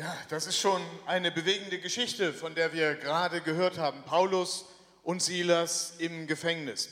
Ja, 0.00 0.16
das 0.30 0.46
ist 0.46 0.56
schon 0.56 0.80
eine 1.04 1.30
bewegende 1.30 1.78
Geschichte, 1.78 2.32
von 2.32 2.54
der 2.54 2.72
wir 2.72 2.94
gerade 2.94 3.42
gehört 3.42 3.76
haben. 3.76 4.02
Paulus 4.04 4.64
und 5.02 5.22
Silas 5.22 5.92
im 5.98 6.26
Gefängnis. 6.26 6.88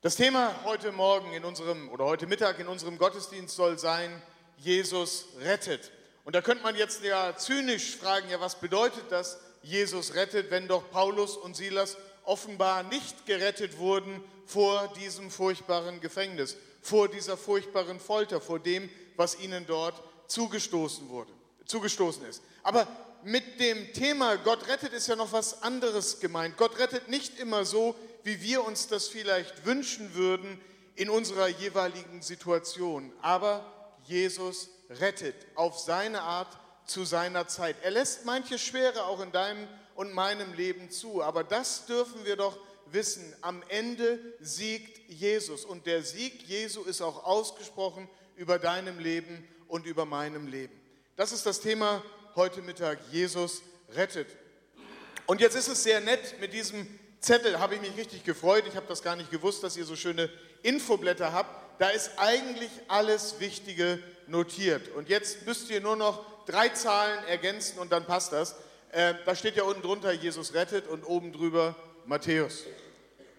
Das 0.00 0.16
Thema 0.16 0.54
heute 0.64 0.90
Morgen 0.90 1.34
in 1.34 1.44
unserem 1.44 1.90
oder 1.90 2.06
heute 2.06 2.26
Mittag 2.26 2.58
in 2.58 2.66
unserem 2.66 2.96
Gottesdienst 2.96 3.54
soll 3.54 3.78
sein, 3.78 4.22
Jesus 4.56 5.26
rettet. 5.40 5.92
Und 6.24 6.34
da 6.34 6.40
könnte 6.40 6.62
man 6.62 6.76
jetzt 6.76 7.04
ja 7.04 7.36
zynisch 7.36 7.98
fragen, 7.98 8.30
ja, 8.30 8.40
was 8.40 8.58
bedeutet 8.58 9.04
das, 9.10 9.38
Jesus 9.62 10.14
rettet, 10.14 10.50
wenn 10.50 10.66
doch 10.66 10.90
Paulus 10.90 11.36
und 11.36 11.54
Silas 11.54 11.98
offenbar 12.24 12.84
nicht 12.84 13.26
gerettet 13.26 13.76
wurden 13.76 14.24
vor 14.46 14.90
diesem 14.98 15.30
furchtbaren 15.30 16.00
Gefängnis, 16.00 16.56
vor 16.80 17.08
dieser 17.08 17.36
furchtbaren 17.36 18.00
Folter, 18.00 18.40
vor 18.40 18.60
dem, 18.60 18.88
was 19.16 19.38
ihnen 19.38 19.66
dort 19.66 20.02
zugestoßen 20.26 21.10
wurde 21.10 21.38
zugestoßen 21.70 22.24
ist. 22.26 22.42
Aber 22.62 22.86
mit 23.22 23.60
dem 23.60 23.92
Thema 23.92 24.36
Gott 24.36 24.66
rettet 24.68 24.92
ist 24.92 25.06
ja 25.06 25.16
noch 25.16 25.32
was 25.32 25.62
anderes 25.62 26.20
gemeint. 26.20 26.56
Gott 26.56 26.78
rettet 26.78 27.08
nicht 27.08 27.38
immer 27.38 27.64
so, 27.64 27.94
wie 28.24 28.42
wir 28.42 28.64
uns 28.64 28.88
das 28.88 29.08
vielleicht 29.08 29.64
wünschen 29.64 30.14
würden 30.14 30.60
in 30.96 31.08
unserer 31.08 31.48
jeweiligen 31.48 32.22
Situation. 32.22 33.12
Aber 33.22 33.64
Jesus 34.04 34.68
rettet 34.90 35.34
auf 35.54 35.78
seine 35.78 36.22
Art 36.22 36.58
zu 36.84 37.04
seiner 37.04 37.46
Zeit. 37.46 37.76
Er 37.82 37.92
lässt 37.92 38.24
manche 38.24 38.58
Schwere 38.58 39.04
auch 39.04 39.20
in 39.20 39.32
deinem 39.32 39.68
und 39.94 40.12
meinem 40.14 40.54
Leben 40.54 40.90
zu. 40.90 41.22
Aber 41.22 41.44
das 41.44 41.86
dürfen 41.86 42.24
wir 42.24 42.36
doch 42.36 42.58
wissen. 42.86 43.34
Am 43.42 43.62
Ende 43.68 44.18
siegt 44.40 44.98
Jesus. 45.10 45.64
Und 45.64 45.86
der 45.86 46.02
Sieg 46.02 46.42
Jesu 46.48 46.82
ist 46.82 47.02
auch 47.02 47.24
ausgesprochen 47.24 48.08
über 48.36 48.58
deinem 48.58 48.98
Leben 48.98 49.46
und 49.68 49.86
über 49.86 50.06
meinem 50.06 50.46
Leben. 50.46 50.79
Das 51.20 51.32
ist 51.32 51.44
das 51.44 51.60
Thema 51.60 52.02
heute 52.34 52.62
Mittag. 52.62 52.98
Jesus 53.12 53.60
rettet. 53.94 54.26
Und 55.26 55.42
jetzt 55.42 55.54
ist 55.54 55.68
es 55.68 55.82
sehr 55.82 56.00
nett 56.00 56.40
mit 56.40 56.54
diesem 56.54 56.88
Zettel, 57.18 57.60
habe 57.60 57.74
ich 57.74 57.82
mich 57.82 57.94
richtig 57.98 58.24
gefreut. 58.24 58.64
Ich 58.66 58.74
habe 58.74 58.86
das 58.88 59.02
gar 59.02 59.16
nicht 59.16 59.30
gewusst, 59.30 59.62
dass 59.62 59.76
ihr 59.76 59.84
so 59.84 59.96
schöne 59.96 60.30
Infoblätter 60.62 61.34
habt. 61.34 61.78
Da 61.78 61.90
ist 61.90 62.12
eigentlich 62.16 62.70
alles 62.88 63.38
Wichtige 63.38 64.02
notiert. 64.28 64.88
Und 64.96 65.10
jetzt 65.10 65.44
müsst 65.44 65.68
ihr 65.68 65.82
nur 65.82 65.94
noch 65.94 66.24
drei 66.46 66.70
Zahlen 66.70 67.22
ergänzen 67.24 67.78
und 67.80 67.92
dann 67.92 68.06
passt 68.06 68.32
das. 68.32 68.56
Äh, 68.90 69.12
da 69.26 69.34
steht 69.34 69.56
ja 69.56 69.64
unten 69.64 69.82
drunter, 69.82 70.12
Jesus 70.12 70.54
rettet 70.54 70.88
und 70.88 71.04
oben 71.04 71.34
drüber 71.34 71.76
Matthäus. 72.06 72.64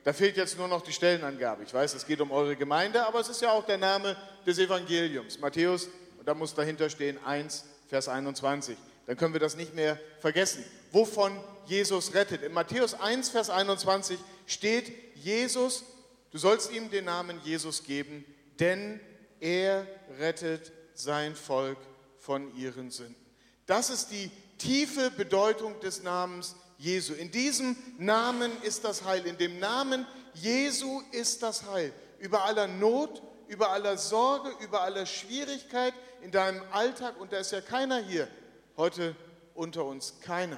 Da 0.04 0.14
fehlt 0.14 0.38
jetzt 0.38 0.56
nur 0.56 0.68
noch 0.68 0.84
die 0.84 0.94
Stellenangabe. 0.94 1.64
Ich 1.64 1.74
weiß, 1.74 1.96
es 1.96 2.06
geht 2.06 2.22
um 2.22 2.32
eure 2.32 2.56
Gemeinde, 2.56 3.08
aber 3.08 3.22
es 3.22 3.30
ist 3.30 3.42
ja 3.42 3.52
auch 3.52 3.66
der 3.66 3.80
Name 3.80 4.16
des 4.46 4.60
Evangeliums. 4.60 5.40
Matthäus, 5.40 5.88
und 6.20 6.28
da 6.28 6.36
muss 6.36 6.54
dahinter 6.54 6.88
stehen 6.88 7.18
1, 7.26 7.66
Vers 7.92 8.08
21. 8.08 8.78
Dann 9.06 9.18
können 9.18 9.34
wir 9.34 9.42
das 9.42 9.58
nicht 9.58 9.76
mehr 9.76 10.00
vergessen. 10.22 10.64
Wovon 10.94 11.38
Jesus 11.66 12.14
rettet. 12.14 12.42
In 12.42 12.54
Matthäus 12.54 12.94
1, 12.94 13.28
Vers 13.28 13.50
21 13.50 14.18
steht, 14.46 14.94
Jesus, 15.18 15.84
du 16.32 16.38
sollst 16.38 16.72
ihm 16.72 16.90
den 16.90 17.04
Namen 17.04 17.42
Jesus 17.44 17.84
geben, 17.84 18.24
denn 18.62 19.02
er 19.42 19.86
rettet 20.18 20.72
sein 20.94 21.36
Volk 21.36 21.78
von 22.18 22.56
ihren 22.56 22.92
Sünden. 22.92 23.18
Das 23.66 23.90
ist 23.90 24.08
die 24.12 24.32
tiefe 24.58 25.12
Bedeutung 25.12 25.78
des 25.82 26.02
Namens 26.02 26.56
Jesu. 26.78 27.14
In 27.14 27.30
diesem 27.30 27.76
Namen 27.98 28.54
ist 28.62 28.86
das 28.86 29.04
Heil. 29.04 29.28
In 29.28 29.38
dem 29.38 29.60
Namen 29.60 30.08
Jesu 30.36 31.02
ist 31.12 31.44
das 31.44 31.70
Heil. 31.70 31.92
Über 32.20 32.46
aller 32.46 32.68
Not, 32.68 33.22
über 33.52 33.72
aller 33.72 33.98
Sorge, 33.98 34.50
über 34.64 34.82
aller 34.82 35.06
Schwierigkeit, 35.06 35.94
in 36.22 36.32
deinem 36.32 36.64
Alltag, 36.72 37.20
und 37.20 37.34
da 37.34 37.38
ist 37.38 37.52
ja 37.52 37.60
keiner 37.60 38.00
hier 38.00 38.30
heute 38.78 39.14
unter 39.56 39.84
uns, 39.84 40.22
keiner, 40.22 40.58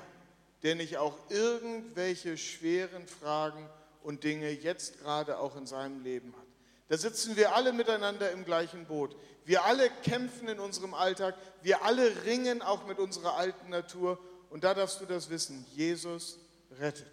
der 0.62 0.76
nicht 0.76 0.98
auch 0.98 1.18
irgendwelche 1.30 2.38
schweren 2.38 3.08
Fragen 3.08 3.68
und 4.04 4.24
Dinge 4.24 4.52
jetzt 4.52 5.00
gerade 5.00 5.40
auch 5.40 5.56
in 5.56 5.66
seinem 5.66 6.04
Leben 6.04 6.36
hat. 6.38 6.46
Da 6.88 6.98
sitzen 6.98 7.36
wir 7.36 7.56
alle 7.56 7.74
miteinander 7.74 8.30
im 8.30 8.46
gleichen 8.46 8.86
Boot. 8.86 9.16
Wir 9.44 9.66
alle 9.66 9.90
kämpfen 10.04 10.48
in 10.48 10.60
unserem 10.60 10.94
Alltag. 10.94 11.36
Wir 11.64 11.84
alle 11.84 12.24
ringen 12.26 12.62
auch 12.62 12.86
mit 12.86 13.00
unserer 13.00 13.38
alten 13.38 13.70
Natur. 13.70 14.20
Und 14.52 14.64
da 14.64 14.76
darfst 14.76 15.02
du 15.02 15.06
das 15.06 15.32
wissen. 15.32 15.66
Jesus 15.74 16.38
rettet. 16.80 17.08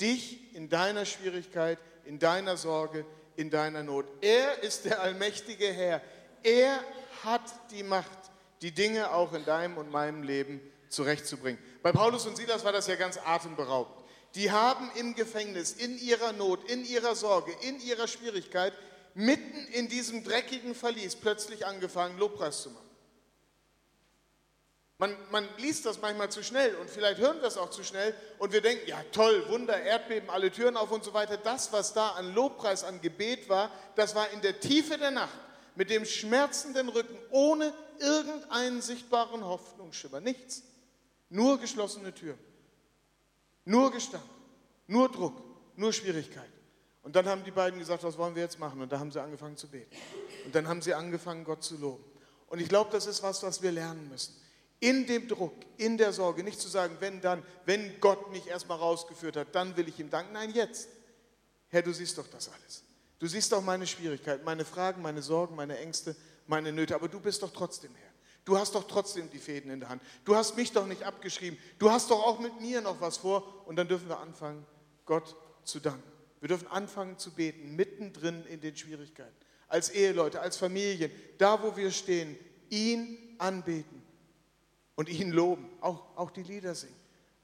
Dich 0.00 0.52
in 0.56 0.68
deiner 0.68 1.04
Schwierigkeit, 1.04 1.78
in 2.04 2.18
deiner 2.18 2.56
Sorge, 2.56 3.06
in 3.36 3.50
deiner 3.50 3.82
Not. 3.82 4.06
Er 4.20 4.62
ist 4.62 4.84
der 4.84 5.00
allmächtige 5.00 5.66
Herr. 5.72 6.00
Er 6.42 6.80
hat 7.24 7.42
die 7.70 7.82
Macht, 7.82 8.18
die 8.62 8.72
Dinge 8.72 9.12
auch 9.12 9.32
in 9.32 9.44
deinem 9.44 9.78
und 9.78 9.90
meinem 9.90 10.22
Leben 10.22 10.60
zurechtzubringen. 10.88 11.60
Bei 11.82 11.92
Paulus 11.92 12.26
und 12.26 12.36
Silas 12.36 12.64
war 12.64 12.72
das 12.72 12.86
ja 12.86 12.96
ganz 12.96 13.18
atemberaubend. 13.24 13.96
Die 14.34 14.50
haben 14.50 14.90
im 14.94 15.14
Gefängnis, 15.14 15.72
in 15.72 15.98
ihrer 15.98 16.32
Not, 16.32 16.70
in 16.70 16.84
ihrer 16.84 17.14
Sorge, 17.14 17.52
in 17.62 17.80
ihrer 17.80 18.08
Schwierigkeit, 18.08 18.72
mitten 19.14 19.66
in 19.72 19.88
diesem 19.88 20.24
dreckigen 20.24 20.74
Verlies 20.74 21.16
plötzlich 21.16 21.66
angefangen, 21.66 22.18
Lobpreis 22.18 22.62
zu 22.62 22.70
machen. 22.70 22.81
Man, 25.02 25.16
man, 25.32 25.48
liest 25.58 25.84
das 25.84 26.00
manchmal 26.00 26.30
zu 26.30 26.44
schnell 26.44 26.76
und 26.76 26.88
vielleicht 26.88 27.18
hören 27.18 27.40
wir 27.40 27.48
es 27.48 27.56
auch 27.56 27.70
zu 27.70 27.82
schnell 27.82 28.14
und 28.38 28.52
wir 28.52 28.60
denken, 28.60 28.86
ja 28.86 29.02
toll, 29.10 29.44
Wunder, 29.48 29.82
Erdbeben, 29.82 30.30
alle 30.30 30.48
Türen 30.52 30.76
auf 30.76 30.92
und 30.92 31.02
so 31.02 31.12
weiter. 31.12 31.36
Das, 31.36 31.72
was 31.72 31.92
da 31.92 32.10
an 32.10 32.32
Lobpreis, 32.32 32.84
an 32.84 33.00
Gebet 33.00 33.48
war, 33.48 33.72
das 33.96 34.14
war 34.14 34.30
in 34.30 34.40
der 34.42 34.60
Tiefe 34.60 34.96
der 34.98 35.10
Nacht 35.10 35.36
mit 35.74 35.90
dem 35.90 36.04
schmerzenden 36.04 36.88
Rücken, 36.88 37.18
ohne 37.32 37.74
irgendeinen 37.98 38.80
sichtbaren 38.80 39.44
Hoffnungsschimmer. 39.44 40.20
Nichts. 40.20 40.62
Nur 41.30 41.58
geschlossene 41.58 42.14
Türen. 42.14 42.38
Nur 43.64 43.90
Gestank. 43.90 44.22
Nur 44.86 45.10
Druck. 45.10 45.34
Nur 45.74 45.92
Schwierigkeit. 45.92 46.52
Und 47.02 47.16
dann 47.16 47.26
haben 47.26 47.42
die 47.42 47.50
beiden 47.50 47.80
gesagt, 47.80 48.04
was 48.04 48.16
wollen 48.18 48.36
wir 48.36 48.42
jetzt 48.42 48.60
machen? 48.60 48.80
Und 48.80 48.92
da 48.92 49.00
haben 49.00 49.10
sie 49.10 49.20
angefangen 49.20 49.56
zu 49.56 49.66
beten. 49.66 49.96
Und 50.44 50.54
dann 50.54 50.68
haben 50.68 50.80
sie 50.80 50.94
angefangen, 50.94 51.42
Gott 51.42 51.64
zu 51.64 51.76
loben. 51.76 52.04
Und 52.46 52.60
ich 52.60 52.68
glaube, 52.68 52.92
das 52.92 53.06
ist 53.06 53.20
was, 53.24 53.42
was 53.42 53.62
wir 53.62 53.72
lernen 53.72 54.08
müssen. 54.08 54.40
In 54.82 55.06
dem 55.06 55.28
Druck, 55.28 55.54
in 55.76 55.96
der 55.96 56.12
Sorge, 56.12 56.42
nicht 56.42 56.60
zu 56.60 56.66
sagen, 56.66 56.96
wenn 56.98 57.20
dann, 57.20 57.44
wenn 57.66 58.00
Gott 58.00 58.32
mich 58.32 58.48
erstmal 58.48 58.78
rausgeführt 58.78 59.36
hat, 59.36 59.54
dann 59.54 59.76
will 59.76 59.86
ich 59.86 60.00
ihm 60.00 60.10
danken. 60.10 60.32
Nein, 60.32 60.50
jetzt. 60.50 60.88
Herr, 61.68 61.82
du 61.82 61.92
siehst 61.92 62.18
doch 62.18 62.26
das 62.26 62.48
alles. 62.48 62.82
Du 63.20 63.28
siehst 63.28 63.54
auch 63.54 63.62
meine 63.62 63.86
Schwierigkeiten, 63.86 64.44
meine 64.44 64.64
Fragen, 64.64 65.00
meine 65.00 65.22
Sorgen, 65.22 65.54
meine 65.54 65.78
Ängste, 65.78 66.16
meine 66.48 66.72
Nöte, 66.72 66.96
aber 66.96 67.06
du 67.06 67.20
bist 67.20 67.44
doch 67.44 67.52
trotzdem 67.52 67.94
Herr. 67.94 68.10
Du 68.44 68.58
hast 68.58 68.74
doch 68.74 68.82
trotzdem 68.88 69.30
die 69.30 69.38
Fäden 69.38 69.70
in 69.70 69.78
der 69.78 69.88
Hand. 69.88 70.02
Du 70.24 70.34
hast 70.34 70.56
mich 70.56 70.72
doch 70.72 70.88
nicht 70.88 71.04
abgeschrieben. 71.04 71.56
Du 71.78 71.88
hast 71.88 72.10
doch 72.10 72.20
auch 72.20 72.40
mit 72.40 72.60
mir 72.60 72.80
noch 72.80 73.00
was 73.00 73.18
vor. 73.18 73.64
Und 73.68 73.76
dann 73.76 73.86
dürfen 73.86 74.08
wir 74.08 74.18
anfangen, 74.18 74.66
Gott 75.06 75.36
zu 75.62 75.78
danken. 75.78 76.10
Wir 76.40 76.48
dürfen 76.48 76.66
anfangen 76.66 77.18
zu 77.18 77.30
beten, 77.30 77.76
mittendrin 77.76 78.44
in 78.46 78.60
den 78.60 78.76
Schwierigkeiten. 78.76 79.36
Als 79.68 79.90
Eheleute, 79.90 80.40
als 80.40 80.56
Familien, 80.56 81.12
da 81.38 81.62
wo 81.62 81.76
wir 81.76 81.92
stehen, 81.92 82.36
ihn 82.68 83.36
anbeten 83.38 83.91
und 84.96 85.08
ihn 85.08 85.30
loben. 85.30 85.68
Auch, 85.80 86.04
auch 86.16 86.30
die 86.30 86.42
Lieder 86.42 86.74
singen. 86.74 86.96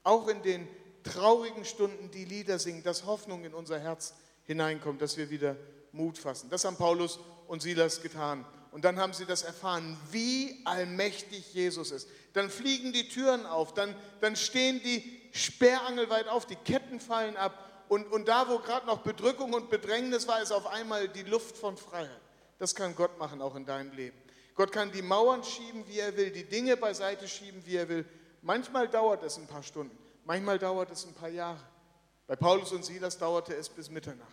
Auch 0.03 0.27
in 0.27 0.41
den 0.41 0.67
traurigen 1.03 1.65
Stunden 1.65 2.11
die 2.11 2.25
Lieder 2.25 2.59
singen, 2.59 2.83
dass 2.83 3.05
Hoffnung 3.05 3.43
in 3.43 3.53
unser 3.53 3.79
Herz 3.79 4.13
hineinkommt, 4.45 5.01
dass 5.01 5.17
wir 5.17 5.29
wieder 5.29 5.55
Mut 5.91 6.17
fassen. 6.17 6.49
Das 6.49 6.65
haben 6.65 6.77
Paulus 6.77 7.19
und 7.47 7.61
Silas 7.61 8.01
getan. 8.01 8.45
Und 8.71 8.85
dann 8.85 8.99
haben 8.99 9.13
sie 9.13 9.25
das 9.25 9.43
erfahren, 9.43 9.97
wie 10.11 10.61
allmächtig 10.65 11.53
Jesus 11.53 11.91
ist. 11.91 12.07
Dann 12.33 12.49
fliegen 12.49 12.93
die 12.93 13.09
Türen 13.09 13.45
auf, 13.45 13.73
dann, 13.73 13.95
dann 14.21 14.35
stehen 14.35 14.81
die 14.83 15.19
sperrangelweit 15.31 16.27
auf, 16.27 16.45
die 16.45 16.55
Ketten 16.55 16.99
fallen 16.99 17.35
ab. 17.37 17.65
Und, 17.87 18.11
und 18.11 18.27
da, 18.27 18.47
wo 18.47 18.59
gerade 18.59 18.85
noch 18.85 18.99
Bedrückung 18.99 19.53
und 19.53 19.71
Bedrängnis 19.71 20.27
war, 20.27 20.41
ist 20.41 20.51
auf 20.51 20.67
einmal 20.67 21.07
die 21.09 21.23
Luft 21.23 21.57
von 21.57 21.77
Freiheit. 21.77 22.21
Das 22.59 22.75
kann 22.75 22.95
Gott 22.95 23.17
machen, 23.17 23.41
auch 23.41 23.55
in 23.55 23.65
deinem 23.65 23.91
Leben. 23.93 24.17
Gott 24.59 24.73
kann 24.73 24.91
die 24.91 25.01
Mauern 25.01 25.41
schieben, 25.41 25.87
wie 25.87 25.99
er 25.99 26.17
will, 26.17 26.31
die 26.31 26.43
Dinge 26.43 26.75
beiseite 26.75 27.29
schieben, 27.29 27.65
wie 27.65 27.77
er 27.77 27.87
will. 27.87 28.03
Manchmal 28.41 28.89
dauert 28.89 29.23
es 29.23 29.37
ein 29.37 29.47
paar 29.47 29.63
Stunden, 29.63 29.97
manchmal 30.25 30.59
dauert 30.59 30.91
es 30.91 31.05
ein 31.05 31.13
paar 31.13 31.29
Jahre. 31.29 31.61
Bei 32.27 32.35
Paulus 32.35 32.73
und 32.73 32.83
Silas 32.83 33.17
dauerte 33.17 33.55
es 33.55 33.69
bis 33.69 33.89
Mitternacht. 33.89 34.27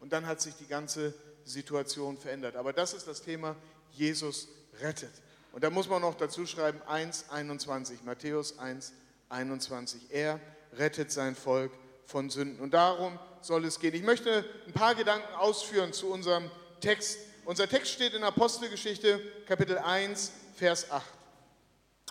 Und 0.00 0.12
dann 0.12 0.26
hat 0.26 0.40
sich 0.40 0.56
die 0.56 0.66
ganze 0.66 1.14
Situation 1.44 2.18
verändert. 2.18 2.56
Aber 2.56 2.72
das 2.72 2.94
ist 2.94 3.06
das 3.06 3.22
Thema, 3.22 3.54
Jesus 3.92 4.48
rettet. 4.80 5.12
Und 5.52 5.62
da 5.62 5.70
muss 5.70 5.88
man 5.88 6.02
noch 6.02 6.16
dazu 6.16 6.46
schreiben 6.46 6.80
1,21, 6.88 7.98
Matthäus 8.04 8.58
1, 8.58 8.92
21. 9.28 10.10
Er 10.10 10.40
rettet 10.72 11.12
sein 11.12 11.36
Volk 11.36 11.70
von 12.06 12.28
Sünden. 12.28 12.58
Und 12.58 12.74
darum 12.74 13.20
soll 13.40 13.64
es 13.64 13.78
gehen. 13.78 13.94
Ich 13.94 14.02
möchte 14.02 14.44
ein 14.66 14.72
paar 14.72 14.96
Gedanken 14.96 15.32
ausführen 15.36 15.92
zu 15.92 16.10
unserem 16.10 16.50
Text. 16.80 17.20
Unser 17.44 17.68
Text 17.68 17.92
steht 17.92 18.14
in 18.14 18.22
Apostelgeschichte 18.22 19.20
Kapitel 19.46 19.78
1, 19.78 20.32
Vers 20.56 20.90
8. 20.90 21.04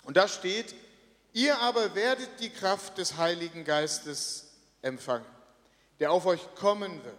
Und 0.04 0.16
da 0.16 0.26
steht, 0.26 0.74
ihr 1.32 1.58
aber 1.58 1.94
werdet 1.94 2.28
die 2.40 2.50
Kraft 2.50 2.98
des 2.98 3.16
Heiligen 3.16 3.64
Geistes 3.64 4.50
empfangen, 4.82 5.26
der 6.00 6.12
auf 6.12 6.26
euch 6.26 6.54
kommen 6.56 7.04
wird. 7.04 7.14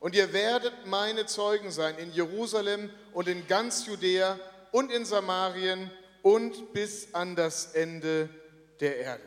Und 0.00 0.14
ihr 0.14 0.32
werdet 0.32 0.86
meine 0.86 1.26
Zeugen 1.26 1.70
sein 1.70 1.96
in 1.98 2.12
Jerusalem 2.12 2.90
und 3.12 3.26
in 3.26 3.46
ganz 3.48 3.86
Judäa 3.86 4.38
und 4.70 4.92
in 4.92 5.04
Samarien 5.04 5.90
und 6.22 6.72
bis 6.74 7.14
an 7.14 7.34
das 7.34 7.72
Ende 7.72 8.28
der 8.80 8.98
Erde. 8.98 9.24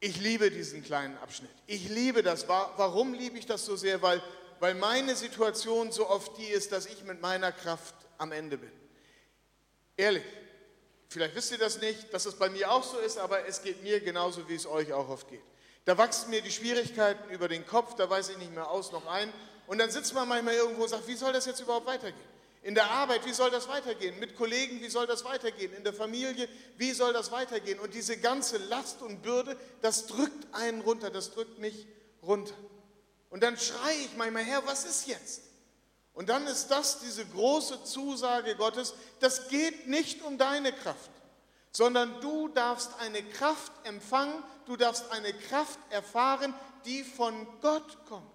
Ich 0.00 0.20
liebe 0.20 0.50
diesen 0.50 0.84
kleinen 0.84 1.16
Abschnitt. 1.18 1.50
Ich 1.66 1.88
liebe 1.88 2.22
das. 2.22 2.46
Warum 2.46 3.14
liebe 3.14 3.38
ich 3.38 3.46
das 3.46 3.64
so 3.64 3.74
sehr? 3.74 4.02
Weil, 4.02 4.22
weil 4.60 4.74
meine 4.74 5.16
Situation 5.16 5.92
so 5.92 6.08
oft 6.08 6.36
die 6.38 6.46
ist, 6.46 6.72
dass 6.72 6.86
ich 6.86 7.04
mit 7.04 7.20
meiner 7.20 7.52
Kraft 7.52 7.94
am 8.18 8.32
Ende 8.32 8.58
bin. 8.58 8.72
Ehrlich, 9.96 10.24
vielleicht 11.08 11.34
wisst 11.34 11.52
ihr 11.52 11.58
das 11.58 11.80
nicht, 11.80 12.12
dass 12.12 12.26
es 12.26 12.36
bei 12.36 12.48
mir 12.48 12.70
auch 12.70 12.82
so 12.82 12.98
ist, 12.98 13.18
aber 13.18 13.46
es 13.46 13.62
geht 13.62 13.82
mir 13.82 14.00
genauso, 14.00 14.48
wie 14.48 14.54
es 14.54 14.66
euch 14.66 14.92
auch 14.92 15.08
oft 15.08 15.28
geht. 15.28 15.42
Da 15.84 15.98
wachsen 15.98 16.30
mir 16.30 16.40
die 16.40 16.50
Schwierigkeiten 16.50 17.30
über 17.30 17.48
den 17.48 17.66
Kopf, 17.66 17.94
da 17.94 18.08
weiß 18.08 18.30
ich 18.30 18.38
nicht 18.38 18.54
mehr 18.54 18.70
aus 18.70 18.90
noch 18.92 19.06
ein. 19.06 19.32
Und 19.66 19.78
dann 19.78 19.90
sitzt 19.90 20.14
man 20.14 20.28
manchmal 20.28 20.54
irgendwo 20.54 20.82
und 20.82 20.88
sagt, 20.88 21.06
wie 21.06 21.14
soll 21.14 21.32
das 21.32 21.46
jetzt 21.46 21.60
überhaupt 21.60 21.86
weitergehen? 21.86 22.34
In 22.62 22.74
der 22.74 22.90
Arbeit, 22.90 23.26
wie 23.26 23.32
soll 23.32 23.50
das 23.50 23.68
weitergehen? 23.68 24.18
Mit 24.18 24.36
Kollegen, 24.36 24.80
wie 24.80 24.88
soll 24.88 25.06
das 25.06 25.22
weitergehen? 25.26 25.74
In 25.74 25.84
der 25.84 25.92
Familie, 25.92 26.48
wie 26.78 26.92
soll 26.92 27.12
das 27.12 27.30
weitergehen? 27.30 27.78
Und 27.78 27.92
diese 27.92 28.16
ganze 28.16 28.56
Last 28.56 29.02
und 29.02 29.20
Bürde, 29.20 29.58
das 29.82 30.06
drückt 30.06 30.46
einen 30.52 30.80
runter, 30.80 31.10
das 31.10 31.32
drückt 31.32 31.58
mich 31.58 31.86
runter. 32.22 32.54
Und 33.34 33.42
dann 33.42 33.56
schreie 33.56 33.96
ich 33.96 34.16
manchmal, 34.16 34.44
Herr, 34.44 34.64
was 34.64 34.84
ist 34.84 35.08
jetzt? 35.08 35.42
Und 36.12 36.28
dann 36.28 36.46
ist 36.46 36.68
das 36.68 37.00
diese 37.00 37.26
große 37.26 37.82
Zusage 37.82 38.54
Gottes, 38.54 38.94
das 39.18 39.48
geht 39.48 39.88
nicht 39.88 40.22
um 40.22 40.38
deine 40.38 40.72
Kraft, 40.72 41.10
sondern 41.72 42.20
du 42.20 42.46
darfst 42.46 42.92
eine 43.00 43.24
Kraft 43.24 43.72
empfangen, 43.82 44.40
du 44.66 44.76
darfst 44.76 45.10
eine 45.10 45.32
Kraft 45.32 45.80
erfahren, 45.90 46.54
die 46.84 47.02
von 47.02 47.48
Gott 47.60 47.98
kommt. 48.06 48.30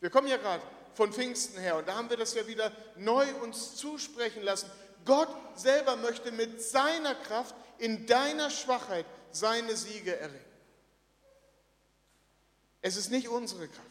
Wir 0.00 0.10
kommen 0.10 0.26
ja 0.26 0.36
gerade 0.36 0.64
von 0.94 1.12
Pfingsten 1.12 1.60
her. 1.60 1.76
Und 1.76 1.86
da 1.86 1.94
haben 1.94 2.10
wir 2.10 2.16
das 2.16 2.34
ja 2.34 2.44
wieder 2.48 2.72
neu 2.96 3.32
uns 3.44 3.76
zusprechen 3.76 4.42
lassen. 4.42 4.68
Gott 5.04 5.32
selber 5.54 5.94
möchte 5.94 6.32
mit 6.32 6.60
seiner 6.60 7.14
Kraft 7.14 7.54
in 7.78 8.04
deiner 8.04 8.50
Schwachheit 8.50 9.06
seine 9.30 9.76
Siege 9.76 10.16
erringen. 10.16 10.44
Es 12.82 12.96
ist 12.96 13.12
nicht 13.12 13.28
unsere 13.28 13.68
Kraft. 13.68 13.89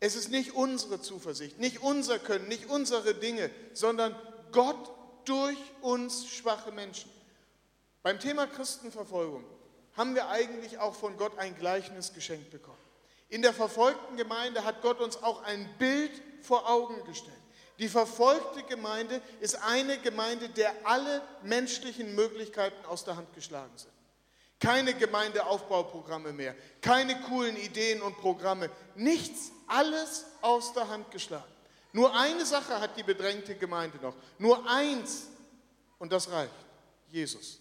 Es 0.00 0.14
ist 0.14 0.30
nicht 0.30 0.54
unsere 0.54 1.00
Zuversicht, 1.00 1.58
nicht 1.58 1.82
unser 1.82 2.18
Können, 2.18 2.48
nicht 2.48 2.68
unsere 2.68 3.14
Dinge, 3.14 3.50
sondern 3.72 4.14
Gott 4.52 4.90
durch 5.24 5.58
uns 5.80 6.26
schwache 6.28 6.70
Menschen. 6.72 7.10
Beim 8.02 8.20
Thema 8.20 8.46
Christenverfolgung 8.46 9.44
haben 9.96 10.14
wir 10.14 10.28
eigentlich 10.28 10.78
auch 10.78 10.94
von 10.94 11.16
Gott 11.16 11.38
ein 11.38 11.56
Gleichnis 11.56 12.12
geschenkt 12.12 12.50
bekommen. 12.50 12.76
In 13.28 13.42
der 13.42 13.52
verfolgten 13.52 14.16
Gemeinde 14.16 14.64
hat 14.64 14.82
Gott 14.82 15.00
uns 15.00 15.22
auch 15.22 15.42
ein 15.42 15.68
Bild 15.78 16.12
vor 16.42 16.68
Augen 16.70 17.02
gestellt. 17.06 17.34
Die 17.78 17.88
verfolgte 17.88 18.62
Gemeinde 18.62 19.20
ist 19.40 19.56
eine 19.56 19.98
Gemeinde, 19.98 20.48
der 20.48 20.72
alle 20.84 21.20
menschlichen 21.42 22.14
Möglichkeiten 22.14 22.84
aus 22.86 23.04
der 23.04 23.16
Hand 23.16 23.32
geschlagen 23.34 23.76
sind. 23.76 23.92
Keine 24.58 24.94
Gemeindeaufbauprogramme 24.94 26.32
mehr, 26.32 26.54
keine 26.80 27.20
coolen 27.22 27.56
Ideen 27.56 28.00
und 28.00 28.16
Programme, 28.16 28.70
nichts, 28.94 29.52
alles 29.66 30.24
aus 30.40 30.72
der 30.72 30.88
Hand 30.88 31.10
geschlagen. 31.10 31.44
Nur 31.92 32.14
eine 32.14 32.44
Sache 32.46 32.80
hat 32.80 32.96
die 32.96 33.02
bedrängte 33.02 33.54
Gemeinde 33.54 33.98
noch, 33.98 34.14
nur 34.38 34.68
eins 34.70 35.26
und 35.98 36.12
das 36.12 36.30
reicht, 36.30 36.54
Jesus. 37.08 37.58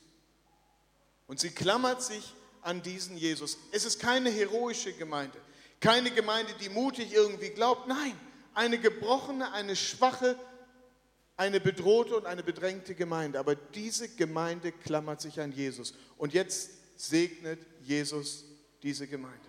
Und 1.28 1.40
sie 1.40 1.52
klammert 1.52 2.02
sich 2.02 2.34
an 2.62 2.82
diesen 2.82 3.18
Jesus. 3.18 3.58
Es 3.72 3.86
ist 3.86 4.00
keine 4.00 4.30
heroische 4.30 4.94
Gemeinde, 4.94 5.38
keine 5.80 6.12
Gemeinde, 6.12 6.54
die 6.62 6.70
mutig 6.70 7.14
irgendwie 7.14 7.50
glaubt, 7.50 7.88
nein, 7.88 8.18
eine 8.54 8.80
gebrochene, 8.80 9.52
eine 9.52 9.76
schwache, 9.76 10.38
eine 11.38 11.60
bedrohte 11.60 12.16
und 12.16 12.26
eine 12.26 12.44
bedrängte 12.44 12.96
Gemeinde. 12.96 13.40
Aber 13.40 13.56
diese 13.56 14.10
Gemeinde 14.16 14.72
klammert 14.72 15.22
sich 15.22 15.40
an 15.40 15.52
Jesus. 15.52 15.94
Und 16.18 16.34
jetzt 16.34 16.70
segnet 16.96 17.60
Jesus 17.84 18.46
diese 18.82 19.08
Gemeinde. 19.08 19.40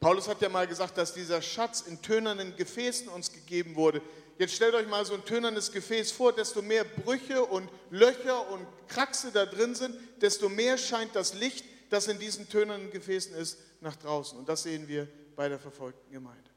Paulus 0.00 0.28
hat 0.28 0.40
ja 0.40 0.48
mal 0.48 0.66
gesagt, 0.66 0.96
dass 0.96 1.12
dieser 1.12 1.42
Schatz 1.42 1.82
in 1.82 2.00
tönernen 2.00 2.56
Gefäßen 2.56 3.08
uns 3.08 3.30
gegeben 3.32 3.76
wurde. 3.76 4.00
Jetzt 4.38 4.54
stellt 4.54 4.74
euch 4.74 4.88
mal 4.88 5.04
so 5.04 5.12
ein 5.12 5.24
tönernes 5.26 5.70
Gefäß 5.70 6.12
vor, 6.12 6.32
desto 6.32 6.62
mehr 6.62 6.84
Brüche 6.84 7.44
und 7.44 7.68
Löcher 7.90 8.50
und 8.50 8.66
Kraxe 8.88 9.30
da 9.30 9.44
drin 9.44 9.74
sind, 9.74 9.94
desto 10.22 10.48
mehr 10.48 10.78
scheint 10.78 11.14
das 11.14 11.34
Licht, 11.34 11.66
das 11.90 12.08
in 12.08 12.18
diesen 12.18 12.48
tönernen 12.48 12.90
Gefäßen 12.90 13.34
ist, 13.34 13.58
nach 13.82 13.96
draußen. 13.96 14.38
Und 14.38 14.48
das 14.48 14.62
sehen 14.62 14.88
wir 14.88 15.06
bei 15.36 15.50
der 15.50 15.58
verfolgten 15.58 16.10
Gemeinde. 16.10 16.50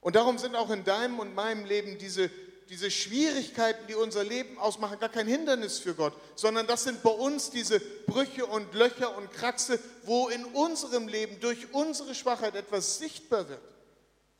Und 0.00 0.16
darum 0.16 0.38
sind 0.38 0.56
auch 0.56 0.70
in 0.70 0.84
deinem 0.84 1.20
und 1.20 1.34
meinem 1.34 1.64
Leben 1.64 1.96
diese, 1.98 2.30
diese 2.68 2.90
Schwierigkeiten, 2.90 3.86
die 3.86 3.94
unser 3.94 4.24
Leben 4.24 4.58
ausmachen, 4.58 4.98
gar 4.98 5.08
kein 5.08 5.26
Hindernis 5.26 5.78
für 5.78 5.94
Gott, 5.94 6.14
sondern 6.34 6.66
das 6.66 6.84
sind 6.84 7.02
bei 7.02 7.10
uns 7.10 7.50
diese 7.50 7.80
Brüche 8.06 8.46
und 8.46 8.72
Löcher 8.74 9.16
und 9.16 9.30
Kraxe, 9.32 9.78
wo 10.04 10.28
in 10.28 10.44
unserem 10.44 11.08
Leben 11.08 11.38
durch 11.40 11.72
unsere 11.72 12.14
Schwachheit 12.14 12.54
etwas 12.54 12.98
sichtbar 12.98 13.48
wird 13.48 13.62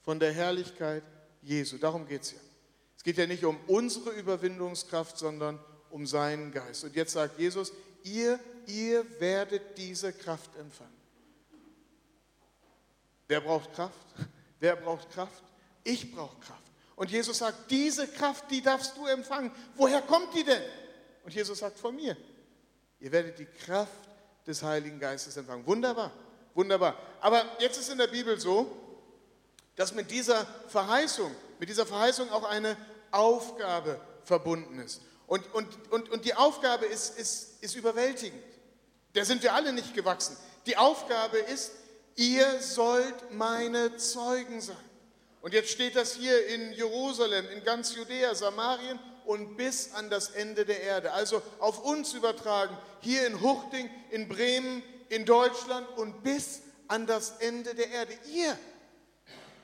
von 0.03 0.19
der 0.19 0.33
Herrlichkeit 0.33 1.03
Jesu. 1.43 1.79
Darum 1.79 2.07
geht 2.07 2.23
es 2.23 2.33
ja. 2.33 2.39
Es 2.97 3.03
geht 3.03 3.19
ja 3.19 3.27
nicht 3.27 3.45
um 3.45 3.59
unsere 3.67 4.11
Überwindungskraft, 4.11 5.19
sondern 5.19 5.59
um 5.91 6.07
seinen 6.07 6.53
Geist. 6.53 6.85
Und 6.85 6.97
jetzt 6.97 7.13
sagt 7.13 7.39
Jesus, 7.39 7.73
ihr, 8.03 8.41
ihr 8.67 9.05
werdet 9.21 9.77
diese 9.77 10.13
Kraft 10.13 10.57
empfangen. 10.57 10.91
Wer 13.29 13.41
braucht 13.41 13.73
Kraft? 13.75 14.07
Wer 14.61 14.77
braucht 14.77 15.11
Kraft? 15.11 15.43
Ich 15.83 16.13
brauche 16.13 16.39
Kraft. 16.41 16.64
Und 16.97 17.11
Jesus 17.11 17.39
sagt, 17.39 17.71
diese 17.71 18.07
Kraft, 18.07 18.51
die 18.51 18.63
darfst 18.63 18.97
du 18.97 19.07
empfangen. 19.07 19.51
Woher 19.75 20.01
kommt 20.03 20.35
die 20.35 20.45
denn? 20.45 20.63
Und 21.25 21.35
Jesus 21.35 21.59
sagt, 21.59 21.79
von 21.79 21.97
mir. 21.97 22.17
Ihr 23.01 23.13
werdet 23.13 23.39
die 23.39 23.47
Kraft 23.47 23.93
des 24.47 24.63
Heiligen 24.63 25.01
Geistes 25.01 25.37
empfangen. 25.37 25.67
Wunderbar, 25.67 26.13
wunderbar. 26.55 26.97
Aber 27.21 27.45
jetzt 27.59 27.79
ist 27.79 27.91
in 27.91 27.99
der 27.99 28.07
Bibel 28.07 28.39
so, 28.39 28.71
dass 29.77 29.93
mit 29.93 30.11
dieser 30.11 30.47
Verheißung, 30.69 31.35
mit 31.59 31.69
dieser 31.69 31.87
Verheißung 31.87 32.31
auch 32.31 32.45
eine 32.45 32.77
Aufgabe 33.11 34.01
verbunden 34.23 34.79
ist. 34.79 35.01
Und, 35.27 35.53
und, 35.55 35.69
und, 35.91 36.11
und 36.11 36.25
die 36.25 36.35
Aufgabe 36.35 36.87
ist, 36.87 37.19
ist, 37.19 37.63
ist 37.63 37.75
überwältigend. 37.75 38.43
Der 39.15 39.25
sind 39.25 39.43
wir 39.43 39.55
alle 39.55 39.73
nicht 39.73 39.95
gewachsen. 39.95 40.37
Die 40.67 40.77
Aufgabe 40.77 41.39
ist, 41.39 41.73
ihr 42.17 42.61
sollt 42.61 43.33
meine 43.33 43.97
Zeugen 43.97 44.61
sein. 44.61 44.77
Und 45.45 45.53
jetzt 45.53 45.69
steht 45.69 45.95
das 45.95 46.15
hier 46.15 46.47
in 46.47 46.73
Jerusalem, 46.73 47.47
in 47.51 47.63
ganz 47.65 47.95
Judäa, 47.95 48.35
Samarien 48.35 48.99
und 49.27 49.59
bis 49.59 49.93
an 49.93 50.09
das 50.09 50.31
Ende 50.31 50.65
der 50.65 50.81
Erde. 50.81 51.13
Also 51.13 51.43
auf 51.59 51.85
uns 51.85 52.15
übertragen, 52.15 52.75
hier 53.01 53.27
in 53.27 53.43
Huchting, 53.43 53.91
in 54.11 54.27
Bremen, 54.27 54.83
in 55.11 55.27
Deutschland 55.27 55.87
und 55.99 56.23
bis 56.23 56.63
an 56.89 57.07
das 57.07 57.33
Ende 57.41 57.75
der 57.75 57.91
Erde. 57.91 58.17
Ihr, 58.33 58.59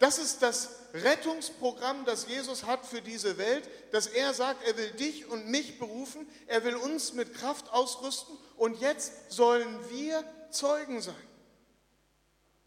das 0.00 0.18
ist 0.18 0.42
das 0.42 0.68
Rettungsprogramm, 0.92 2.04
das 2.04 2.28
Jesus 2.28 2.64
hat 2.64 2.84
für 2.84 3.00
diese 3.00 3.38
Welt, 3.38 3.66
dass 3.90 4.06
er 4.06 4.34
sagt, 4.34 4.62
er 4.68 4.76
will 4.76 4.90
dich 4.90 5.30
und 5.30 5.48
mich 5.48 5.78
berufen, 5.78 6.28
er 6.46 6.62
will 6.62 6.76
uns 6.76 7.14
mit 7.14 7.32
Kraft 7.32 7.72
ausrüsten 7.72 8.36
und 8.58 8.78
jetzt 8.82 9.32
sollen 9.32 9.78
wir 9.88 10.22
Zeugen 10.50 11.00
sein. 11.00 11.14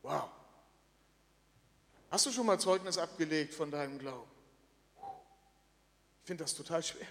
Wow. 0.02 0.32
Hast 2.14 2.28
du 2.28 2.32
schon 2.32 2.46
mal 2.46 2.60
Zeugnis 2.60 3.00
abgelegt 3.00 3.56
von 3.56 3.72
deinem 3.72 3.98
Glauben? 3.98 4.30
Ich 6.22 6.28
finde 6.28 6.44
das 6.44 6.54
total 6.54 6.84
schwer. 6.84 7.08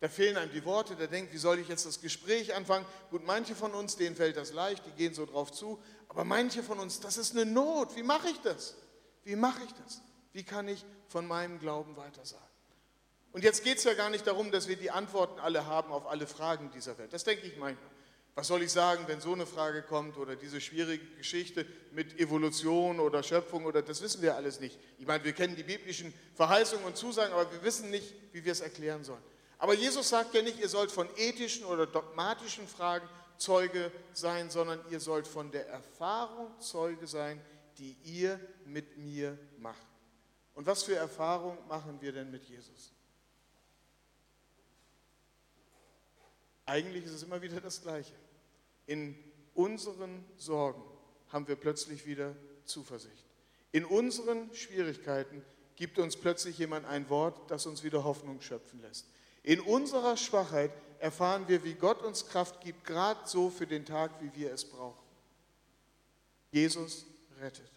Da 0.00 0.08
fehlen 0.08 0.38
einem 0.38 0.50
die 0.50 0.64
Worte, 0.64 0.96
der 0.96 1.06
denkt, 1.06 1.34
wie 1.34 1.36
soll 1.36 1.58
ich 1.58 1.68
jetzt 1.68 1.84
das 1.84 2.00
Gespräch 2.00 2.54
anfangen? 2.54 2.86
Gut, 3.10 3.26
manche 3.26 3.54
von 3.54 3.74
uns, 3.74 3.96
denen 3.96 4.16
fällt 4.16 4.38
das 4.38 4.54
leicht, 4.54 4.86
die 4.86 4.90
gehen 4.92 5.12
so 5.12 5.26
drauf 5.26 5.52
zu, 5.52 5.82
aber 6.08 6.24
manche 6.24 6.62
von 6.62 6.80
uns, 6.80 6.98
das 6.98 7.18
ist 7.18 7.36
eine 7.36 7.44
Not. 7.44 7.94
Wie 7.94 8.02
mache 8.02 8.30
ich 8.30 8.40
das? 8.40 8.74
Wie 9.24 9.36
mache 9.36 9.62
ich 9.64 9.72
das? 9.84 10.00
Wie 10.32 10.44
kann 10.44 10.66
ich 10.66 10.82
von 11.08 11.26
meinem 11.26 11.58
Glauben 11.58 11.94
weitersagen? 11.98 12.48
Und 13.32 13.44
jetzt 13.44 13.62
geht 13.62 13.76
es 13.76 13.84
ja 13.84 13.92
gar 13.92 14.08
nicht 14.08 14.26
darum, 14.26 14.50
dass 14.50 14.66
wir 14.66 14.76
die 14.76 14.90
Antworten 14.90 15.40
alle 15.40 15.66
haben 15.66 15.92
auf 15.92 16.06
alle 16.06 16.26
Fragen 16.26 16.70
dieser 16.70 16.96
Welt. 16.96 17.12
Das 17.12 17.24
denke 17.24 17.46
ich 17.46 17.58
manchmal. 17.58 17.91
Was 18.34 18.46
soll 18.46 18.62
ich 18.62 18.72
sagen, 18.72 19.04
wenn 19.08 19.20
so 19.20 19.34
eine 19.34 19.44
Frage 19.44 19.82
kommt 19.82 20.16
oder 20.16 20.36
diese 20.36 20.60
schwierige 20.60 21.04
Geschichte 21.16 21.66
mit 21.90 22.18
Evolution 22.18 22.98
oder 22.98 23.22
Schöpfung 23.22 23.66
oder 23.66 23.82
das 23.82 24.00
wissen 24.00 24.22
wir 24.22 24.36
alles 24.36 24.58
nicht. 24.58 24.78
Ich 24.98 25.06
meine, 25.06 25.22
wir 25.22 25.32
kennen 25.32 25.54
die 25.54 25.62
biblischen 25.62 26.14
Verheißungen 26.34 26.86
und 26.86 26.96
Zusagen, 26.96 27.34
aber 27.34 27.50
wir 27.52 27.62
wissen 27.62 27.90
nicht, 27.90 28.14
wie 28.32 28.42
wir 28.42 28.52
es 28.52 28.60
erklären 28.60 29.04
sollen. 29.04 29.22
Aber 29.58 29.74
Jesus 29.74 30.08
sagt 30.08 30.34
ja 30.34 30.40
nicht, 30.40 30.58
ihr 30.60 30.68
sollt 30.68 30.90
von 30.90 31.08
ethischen 31.16 31.66
oder 31.66 31.86
dogmatischen 31.86 32.66
Fragen 32.66 33.06
Zeuge 33.36 33.92
sein, 34.14 34.50
sondern 34.50 34.80
ihr 34.90 35.00
sollt 35.00 35.26
von 35.26 35.50
der 35.50 35.68
Erfahrung 35.68 36.58
Zeuge 36.58 37.06
sein, 37.06 37.40
die 37.78 37.96
ihr 38.04 38.40
mit 38.64 38.96
mir 38.96 39.38
macht. 39.58 39.76
Und 40.54 40.66
was 40.66 40.84
für 40.84 40.96
Erfahrung 40.96 41.58
machen 41.68 42.00
wir 42.00 42.12
denn 42.12 42.30
mit 42.30 42.44
Jesus? 42.44 42.92
Eigentlich 46.64 47.04
ist 47.04 47.12
es 47.12 47.22
immer 47.22 47.42
wieder 47.42 47.60
das 47.60 47.82
Gleiche. 47.82 48.14
In 48.86 49.16
unseren 49.54 50.24
Sorgen 50.36 50.82
haben 51.28 51.48
wir 51.48 51.56
plötzlich 51.56 52.06
wieder 52.06 52.34
Zuversicht. 52.64 53.24
In 53.72 53.84
unseren 53.84 54.52
Schwierigkeiten 54.54 55.42
gibt 55.76 55.98
uns 55.98 56.16
plötzlich 56.16 56.58
jemand 56.58 56.86
ein 56.86 57.08
Wort, 57.08 57.50
das 57.50 57.66
uns 57.66 57.82
wieder 57.82 58.04
Hoffnung 58.04 58.40
schöpfen 58.40 58.80
lässt. 58.82 59.06
In 59.42 59.60
unserer 59.60 60.16
Schwachheit 60.16 60.70
erfahren 60.98 61.48
wir, 61.48 61.64
wie 61.64 61.74
Gott 61.74 62.02
uns 62.02 62.26
Kraft 62.26 62.60
gibt, 62.60 62.84
gerade 62.84 63.20
so 63.24 63.50
für 63.50 63.66
den 63.66 63.84
Tag, 63.84 64.12
wie 64.20 64.32
wir 64.38 64.52
es 64.52 64.64
brauchen. 64.64 65.02
Jesus 66.50 67.06
rettet. 67.40 67.70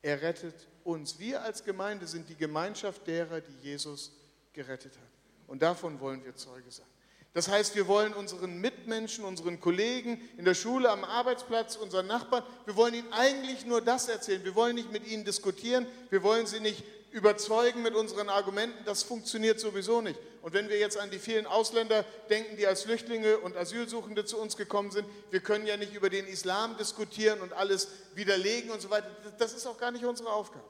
Er 0.00 0.22
rettet 0.22 0.68
uns. 0.84 1.18
Wir 1.18 1.42
als 1.42 1.64
Gemeinde 1.64 2.06
sind 2.06 2.28
die 2.28 2.36
Gemeinschaft 2.36 3.06
derer, 3.06 3.40
die 3.40 3.68
Jesus 3.68 4.12
gerettet 4.52 4.96
hat. 4.96 5.10
Und 5.46 5.62
davon 5.62 6.00
wollen 6.00 6.24
wir 6.24 6.34
Zeuge 6.36 6.70
sein. 6.70 6.86
Das 7.34 7.48
heißt, 7.48 7.74
wir 7.74 7.88
wollen 7.88 8.14
unseren 8.14 8.60
Mitmenschen, 8.60 9.24
unseren 9.24 9.60
Kollegen 9.60 10.20
in 10.38 10.44
der 10.44 10.54
Schule, 10.54 10.88
am 10.88 11.02
Arbeitsplatz, 11.02 11.74
unseren 11.74 12.06
Nachbarn, 12.06 12.44
wir 12.64 12.76
wollen 12.76 12.94
ihnen 12.94 13.12
eigentlich 13.12 13.66
nur 13.66 13.80
das 13.80 14.08
erzählen. 14.08 14.44
Wir 14.44 14.54
wollen 14.54 14.76
nicht 14.76 14.92
mit 14.92 15.04
ihnen 15.06 15.24
diskutieren, 15.24 15.86
wir 16.10 16.22
wollen 16.22 16.46
sie 16.46 16.60
nicht 16.60 16.84
überzeugen 17.10 17.82
mit 17.82 17.94
unseren 17.94 18.28
Argumenten, 18.28 18.84
das 18.84 19.02
funktioniert 19.02 19.58
sowieso 19.58 20.00
nicht. 20.00 20.18
Und 20.42 20.52
wenn 20.52 20.68
wir 20.68 20.78
jetzt 20.78 20.96
an 20.96 21.10
die 21.10 21.18
vielen 21.18 21.46
Ausländer 21.46 22.04
denken, 22.30 22.56
die 22.56 22.66
als 22.68 22.82
Flüchtlinge 22.82 23.38
und 23.38 23.56
Asylsuchende 23.56 24.24
zu 24.24 24.38
uns 24.38 24.56
gekommen 24.56 24.92
sind, 24.92 25.06
wir 25.30 25.40
können 25.40 25.66
ja 25.66 25.76
nicht 25.76 25.94
über 25.94 26.10
den 26.10 26.26
Islam 26.26 26.76
diskutieren 26.76 27.40
und 27.40 27.52
alles 27.52 27.88
widerlegen 28.14 28.70
und 28.70 28.80
so 28.80 28.90
weiter. 28.90 29.08
Das 29.38 29.54
ist 29.54 29.66
auch 29.66 29.78
gar 29.78 29.90
nicht 29.90 30.04
unsere 30.04 30.32
Aufgabe. 30.32 30.64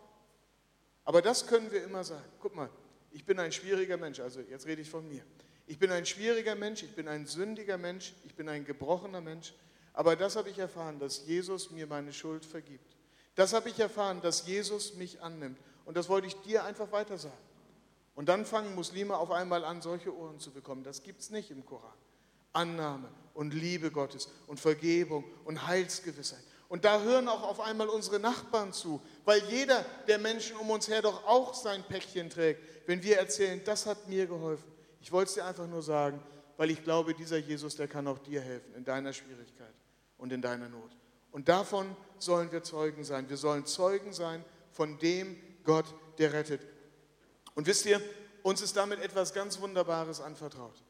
Aber 1.04 1.21
das 1.21 1.47
können 1.47 1.71
wir 1.71 1.83
immer 1.83 2.04
sagen. 2.04 2.25
Guck 2.40 2.54
mal, 2.54 2.71
ich 3.11 3.25
bin 3.25 3.38
ein 3.38 3.52
schwieriger 3.52 3.99
Mensch, 3.99 4.21
also 4.21 4.40
jetzt 4.40 4.66
rede 4.66 4.80
ich 4.80 4.88
von 4.88 5.06
mir. 5.06 5.23
Ich 5.66 5.78
bin 5.78 5.90
ein 5.90 6.04
schwieriger 6.04 6.54
Mensch, 6.54 6.83
ich 6.83 6.94
bin 6.94 7.09
ein 7.09 7.26
sündiger 7.26 7.78
Mensch, 7.78 8.14
ich 8.25 8.35
bin 8.35 8.49
ein 8.49 8.64
gebrochener 8.64 9.21
Mensch. 9.21 9.54
Aber 9.94 10.16
das 10.16 10.37
habe 10.37 10.50
ich 10.50 10.59
erfahren, 10.59 10.99
dass 10.99 11.26
Jesus 11.26 11.71
mir 11.71 11.87
meine 11.87 12.12
Schuld 12.12 12.44
vergibt. 12.44 12.97
Das 13.35 13.52
habe 13.52 13.68
ich 13.68 13.78
erfahren, 13.78 14.21
dass 14.21 14.47
Jesus 14.47 14.94
mich 14.94 15.23
annimmt. 15.23 15.59
Und 15.85 15.97
das 15.97 16.09
wollte 16.09 16.26
ich 16.26 16.35
dir 16.42 16.64
einfach 16.64 16.92
weiter 16.92 17.18
sagen. 17.18 17.35
Und 18.14 18.28
dann 18.28 18.44
fangen 18.44 18.75
Muslime 18.75 19.16
auf 19.16 19.30
einmal 19.30 19.64
an, 19.64 19.83
solche 19.83 20.14
Ohren 20.14 20.38
zu 20.38 20.52
bekommen. 20.52 20.85
Das 20.85 21.02
gibt 21.02 21.21
es 21.21 21.30
nicht 21.30 21.50
im 21.50 21.64
Koran. 21.64 21.94
Annahme 22.52 23.09
und 23.35 23.52
Liebe 23.52 23.90
Gottes 23.90 24.28
und 24.47 24.61
Vergebung 24.61 25.25
und 25.44 25.66
Heilsgewissheit. 25.66 26.42
Und 26.68 26.85
da 26.85 27.02
hören 27.02 27.28
auch 27.28 27.42
auf 27.42 27.61
einmal 27.61 27.88
unsere 27.88 28.21
Nachbarn 28.21 28.73
zu, 28.73 29.00
weil 29.25 29.42
jeder 29.50 29.85
der 30.06 30.18
Menschen 30.18 30.56
um 30.56 30.71
uns 30.71 30.88
her 30.88 31.02
doch 31.02 31.25
auch 31.26 31.54
sein 31.54 31.83
Päckchen 31.85 32.30
trägt, 32.30 32.62
wenn 32.87 33.02
wir 33.02 33.18
erzählen, 33.18 33.61
das 33.64 33.87
hat 33.87 34.09
mir 34.09 34.26
geholfen. 34.26 34.74
Ich 35.04 35.12
wollte 35.12 35.28
es 35.28 35.34
dir 35.34 35.44
einfach 35.44 35.66
nur 35.66 35.82
sagen, 35.82 36.18
weil 36.56 36.70
ich 36.70 36.82
glaube, 36.82 37.12
dieser 37.12 37.37
Jesus, 37.37 37.76
der 37.76 37.87
kann 37.87 38.06
auch 38.06 38.18
dir 38.20 38.40
helfen 38.40 38.75
in 38.75 38.87
deiner 38.87 39.12
Schwierigkeit 39.12 39.75
und 40.16 40.32
in 40.32 40.40
deiner 40.40 40.70
Not. 40.70 40.96
Und 41.30 41.50
davon 41.50 41.94
sollen 42.18 42.50
wir 42.52 42.62
Zeugen 42.62 43.04
sein. 43.04 43.28
Wir 43.28 43.37
sollen 43.37 43.66
Zeugen 43.66 44.14
sein 44.14 44.42
von 44.73 44.96
dem 44.99 45.37
Gott, 45.62 45.84
der 46.16 46.32
rettet. 46.32 46.62
Und 47.54 47.66
wisst 47.66 47.84
ihr, 47.84 48.00
uns 48.42 48.62
ist 48.62 48.78
damit 48.78 48.99
etwas 49.02 49.34
ganz 49.34 49.61
Wunderbares 49.61 50.23
anvertraut. 50.23 50.82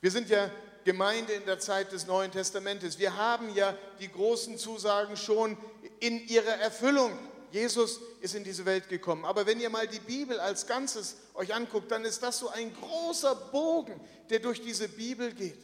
Wir 0.00 0.10
sind 0.10 0.30
ja 0.30 0.50
Gemeinde 0.82 1.34
in 1.34 1.46
der 1.46 1.60
Zeit 1.60 1.92
des 1.92 2.08
Neuen 2.08 2.32
Testamentes. 2.32 2.98
Wir 2.98 3.16
haben 3.16 3.54
ja 3.54 3.78
die 4.00 4.10
großen 4.10 4.58
Zusagen 4.58 5.16
schon 5.16 5.56
in 6.00 6.26
ihrer 6.26 6.58
Erfüllung 6.58 7.16
Jesus 7.52 8.00
ist 8.20 8.34
in 8.34 8.44
diese 8.44 8.64
Welt 8.64 8.88
gekommen. 8.88 9.24
Aber 9.24 9.46
wenn 9.46 9.60
ihr 9.60 9.70
mal 9.70 9.86
die 9.88 10.00
Bibel 10.00 10.38
als 10.38 10.66
Ganzes 10.66 11.16
euch 11.34 11.54
anguckt, 11.54 11.90
dann 11.90 12.04
ist 12.04 12.22
das 12.22 12.38
so 12.38 12.48
ein 12.48 12.74
großer 12.74 13.34
Bogen, 13.34 14.00
der 14.28 14.38
durch 14.38 14.60
diese 14.60 14.88
Bibel 14.88 15.32
geht. 15.32 15.58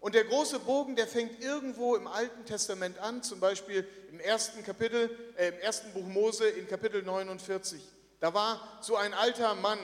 Und 0.00 0.14
der 0.14 0.24
große 0.24 0.60
Bogen, 0.60 0.94
der 0.94 1.06
fängt 1.08 1.42
irgendwo 1.42 1.96
im 1.96 2.06
Alten 2.06 2.44
Testament 2.44 2.98
an, 2.98 3.22
zum 3.22 3.40
Beispiel 3.40 3.86
im 4.10 4.20
ersten 4.20 4.62
Kapitel, 4.64 5.10
äh, 5.36 5.48
im 5.48 5.58
ersten 5.58 5.92
Buch 5.92 6.06
Mose 6.06 6.48
in 6.48 6.68
Kapitel 6.68 7.02
49. 7.02 7.80
Da 8.20 8.32
war 8.32 8.78
so 8.80 8.96
ein 8.96 9.12
alter 9.14 9.54
Mann, 9.56 9.78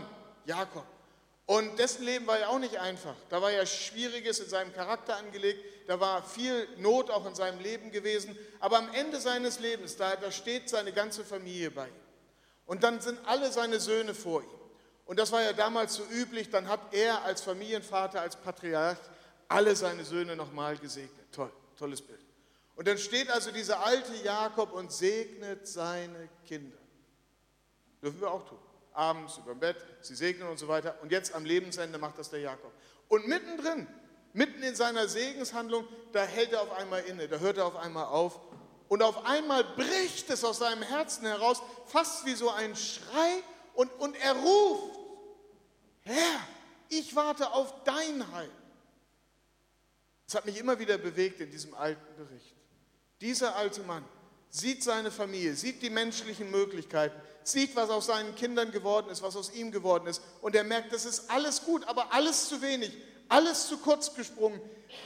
Jakob. 0.45 0.85
Und 1.47 1.79
dessen 1.79 2.05
Leben 2.05 2.27
war 2.27 2.39
ja 2.39 2.49
auch 2.49 2.59
nicht 2.59 2.79
einfach. 2.79 3.15
Da 3.29 3.43
war 3.43 3.51
ja 3.51 3.67
Schwieriges 3.67 4.39
in 4.39 4.49
seinem 4.49 4.73
Charakter 4.73 5.17
angelegt, 5.17 5.63
da 5.87 6.01
war 6.01 6.23
viel 6.23 6.69
Not 6.79 7.11
auch 7.11 7.27
in 7.27 7.35
seinem 7.35 7.61
Leben 7.61 7.91
gewesen. 7.91 8.37
Aber 8.61 8.79
am 8.79 8.93
Ende 8.95 9.21
seines 9.21 9.61
Lebens, 9.61 9.97
da, 9.97 10.17
da 10.17 10.31
steht 10.31 10.69
seine 10.69 10.93
ganze 10.93 11.25
Familie 11.25 11.71
bei 11.71 11.89
ihm. 11.89 11.95
Und 12.67 12.83
dann 12.83 13.01
sind 13.01 13.19
alle 13.27 13.53
seine 13.53 13.81
Söhne 13.81 14.15
vor 14.15 14.43
ihm. 14.43 14.49
Und 15.07 15.19
das 15.19 15.33
war 15.33 15.43
ja 15.43 15.53
damals 15.53 15.95
so 15.95 16.05
üblich, 16.05 16.49
dann 16.49 16.69
hat 16.69 16.95
er 16.95 17.23
als 17.25 17.43
Familienvater, 17.43 18.23
als 18.23 18.37
Patriarch 18.37 18.99
alle 19.49 19.77
seine 19.77 20.05
Söhne 20.05 20.35
nochmal 20.35 20.79
gesegnet. 20.79 21.27
Toll, 21.31 21.53
tolles 21.77 22.01
Bild. 22.01 22.21
Und 22.77 22.89
dann 22.89 22.97
steht 22.97 23.31
also 23.31 23.51
dieser 23.51 23.85
alte 23.85 24.15
Jakob 24.25 24.73
und 24.73 24.91
segnet 24.91 25.69
seine 25.69 26.31
Kinder. 26.47 26.79
Dürfen 28.03 28.21
wir 28.21 28.31
auch 28.31 28.49
tun 28.49 28.59
abends 28.95 29.39
über 29.39 29.53
dem 29.53 29.61
Bett, 29.61 29.77
sie 30.01 30.15
segnen 30.15 30.49
und 30.49 30.59
so 30.59 30.69
weiter. 30.69 30.97
Und 31.03 31.13
jetzt 31.13 31.35
am 31.35 31.45
Lebensende 31.45 31.99
macht 31.99 32.19
das 32.19 32.31
der 32.31 32.41
Jakob. 32.41 32.73
Und 33.09 33.27
mittendrin, 33.27 33.87
mitten 34.35 34.63
in 34.63 34.75
seiner 34.75 35.09
Segenshandlung, 35.09 35.87
da 36.13 36.25
hält 36.25 36.53
er 36.53 36.61
auf 36.61 36.73
einmal 36.73 37.03
inne, 37.05 37.27
da 37.29 37.39
hört 37.39 37.57
er 37.57 37.67
auf 37.67 37.77
einmal 37.77 38.05
auf. 38.05 38.39
Und 38.89 39.03
auf 39.03 39.25
einmal 39.25 39.65
bricht 39.65 40.29
es 40.29 40.45
aus 40.45 40.59
seinem 40.59 40.83
Herzen 40.83 41.25
heraus, 41.27 41.63
fast 41.87 42.27
wie 42.27 42.35
so 42.35 42.51
ein 42.51 42.77
Schrei. 42.77 43.43
Und, 43.75 43.91
und 43.99 44.15
er 44.17 44.35
ruft, 44.35 44.99
Herr, 46.03 46.41
ich 46.91 47.17
warte 47.17 47.51
auf 47.53 47.73
dein 47.85 48.31
Heil. 48.33 48.51
Das 50.27 50.37
hat 50.37 50.47
mich 50.47 50.59
immer 50.59 50.79
wieder 50.79 50.99
bewegt 50.99 51.41
in 51.41 51.51
diesem 51.51 51.75
alten 51.75 52.17
Bericht. 52.17 52.55
Dieser 53.21 53.57
alte 53.57 53.83
Mann 53.83 54.05
sieht 54.51 54.83
seine 54.83 55.11
Familie, 55.11 55.55
sieht 55.55 55.83
die 55.83 55.91
menschlichen 55.91 56.51
Möglichkeiten, 56.51 57.21
sieht, 57.43 57.75
was 57.75 57.91
aus 57.91 58.07
seinen 58.07 58.35
Kindern 58.35 58.71
geworden 58.71 59.11
ist, 59.11 59.23
was 59.23 59.37
aus 59.37 59.53
ihm 59.55 59.73
geworden 59.73 60.07
ist. 60.07 60.23
Und 60.43 60.55
er 60.55 60.65
merkt, 60.65 60.93
das 60.93 61.05
ist 61.05 61.31
alles 61.31 61.65
gut, 61.65 61.85
aber 61.89 62.13
alles 62.13 62.49
zu 62.49 62.63
wenig, 62.63 62.93
alles 63.29 63.69
zu 63.69 63.79
kurz 63.79 64.15
gesprungen. 64.15 64.61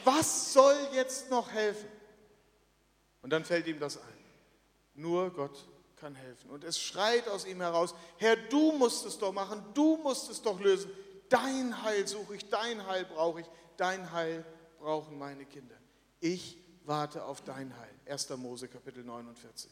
Was 0.05 0.53
soll 0.53 0.77
jetzt 0.93 1.31
noch 1.31 1.51
helfen? 1.51 1.89
Und 3.23 3.31
dann 3.31 3.45
fällt 3.45 3.67
ihm 3.67 3.79
das 3.79 3.97
ein. 3.99 4.25
Nur 4.95 5.31
Gott 5.31 5.67
kann 5.97 6.15
helfen. 6.15 6.51
Und 6.51 6.65
es 6.65 6.81
schreit 6.81 7.29
aus 7.29 7.45
ihm 7.45 7.61
heraus, 7.61 7.95
Herr, 8.17 8.37
du 8.37 8.73
musst 8.73 9.05
es 9.07 9.19
doch 9.19 9.33
machen, 9.33 9.63
du 9.75 9.97
musst 9.97 10.31
es 10.31 10.43
doch 10.43 10.61
lösen. 10.61 10.91
Dein 11.29 11.83
Heil 11.83 12.07
suche 12.07 12.37
ich, 12.37 12.49
dein 12.49 12.87
Heil 12.87 13.05
brauche 13.05 13.41
ich, 13.41 13.47
dein 13.77 14.13
Heil 14.13 14.45
brauchen 14.79 15.19
meine 15.19 15.45
Kinder. 15.45 15.75
Ich 16.21 16.59
warte 16.85 17.25
auf 17.25 17.43
dein 17.43 17.77
Heil. 17.79 17.95
1. 18.07 18.31
Mose 18.37 18.69
Kapitel 18.69 19.05
49. 19.05 19.71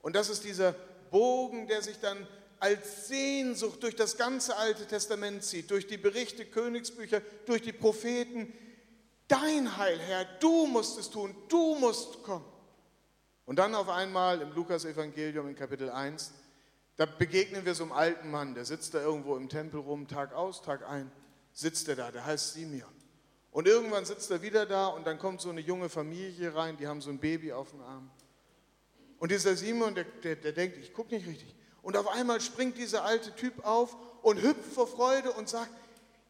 Und 0.00 0.14
das 0.14 0.28
ist 0.28 0.44
dieser 0.44 0.72
Bogen, 1.10 1.66
der 1.66 1.82
sich 1.82 1.98
dann 1.98 2.26
als 2.60 3.08
Sehnsucht 3.08 3.82
durch 3.82 3.96
das 3.96 4.16
ganze 4.16 4.56
Alte 4.56 4.86
Testament 4.86 5.44
zieht, 5.44 5.70
durch 5.70 5.86
die 5.86 5.96
Berichte, 5.96 6.44
Königsbücher, 6.44 7.20
durch 7.46 7.62
die 7.62 7.72
Propheten. 7.72 8.52
Dein 9.28 9.76
Heil, 9.76 9.98
Herr, 9.98 10.24
du 10.40 10.66
musst 10.66 10.98
es 10.98 11.10
tun, 11.10 11.34
du 11.48 11.74
musst 11.76 12.22
kommen. 12.22 12.44
Und 13.44 13.58
dann 13.58 13.74
auf 13.74 13.88
einmal 13.88 14.40
im 14.42 14.52
Lukas-Evangelium 14.52 15.48
in 15.48 15.54
Kapitel 15.54 15.90
1, 15.90 16.32
da 16.96 17.06
begegnen 17.06 17.64
wir 17.64 17.74
so 17.74 17.84
einem 17.84 17.92
alten 17.92 18.30
Mann, 18.30 18.54
der 18.54 18.64
sitzt 18.64 18.94
da 18.94 19.00
irgendwo 19.00 19.36
im 19.36 19.48
Tempel 19.48 19.80
rum, 19.80 20.08
Tag 20.08 20.32
aus, 20.32 20.62
Tag 20.62 20.86
ein, 20.88 21.10
sitzt 21.52 21.88
er 21.88 21.96
da, 21.96 22.10
der 22.10 22.26
heißt 22.26 22.54
Simeon. 22.54 22.90
Und 23.50 23.66
irgendwann 23.66 24.04
sitzt 24.04 24.30
er 24.30 24.42
wieder 24.42 24.66
da 24.66 24.88
und 24.88 25.06
dann 25.06 25.18
kommt 25.18 25.40
so 25.40 25.50
eine 25.50 25.60
junge 25.60 25.88
Familie 25.88 26.54
rein, 26.54 26.76
die 26.76 26.86
haben 26.86 27.00
so 27.00 27.10
ein 27.10 27.18
Baby 27.18 27.52
auf 27.52 27.70
dem 27.70 27.80
Arm. 27.80 28.10
Und 29.18 29.32
dieser 29.32 29.56
Simon, 29.56 29.94
der, 29.94 30.04
der, 30.04 30.36
der 30.36 30.52
denkt, 30.52 30.76
ich 30.78 30.92
gucke 30.92 31.14
nicht 31.14 31.26
richtig. 31.26 31.54
Und 31.82 31.96
auf 31.96 32.08
einmal 32.08 32.40
springt 32.40 32.76
dieser 32.76 33.04
alte 33.04 33.34
Typ 33.34 33.64
auf 33.64 33.96
und 34.22 34.40
hüpft 34.40 34.72
vor 34.72 34.86
Freude 34.86 35.32
und 35.32 35.48
sagt, 35.48 35.70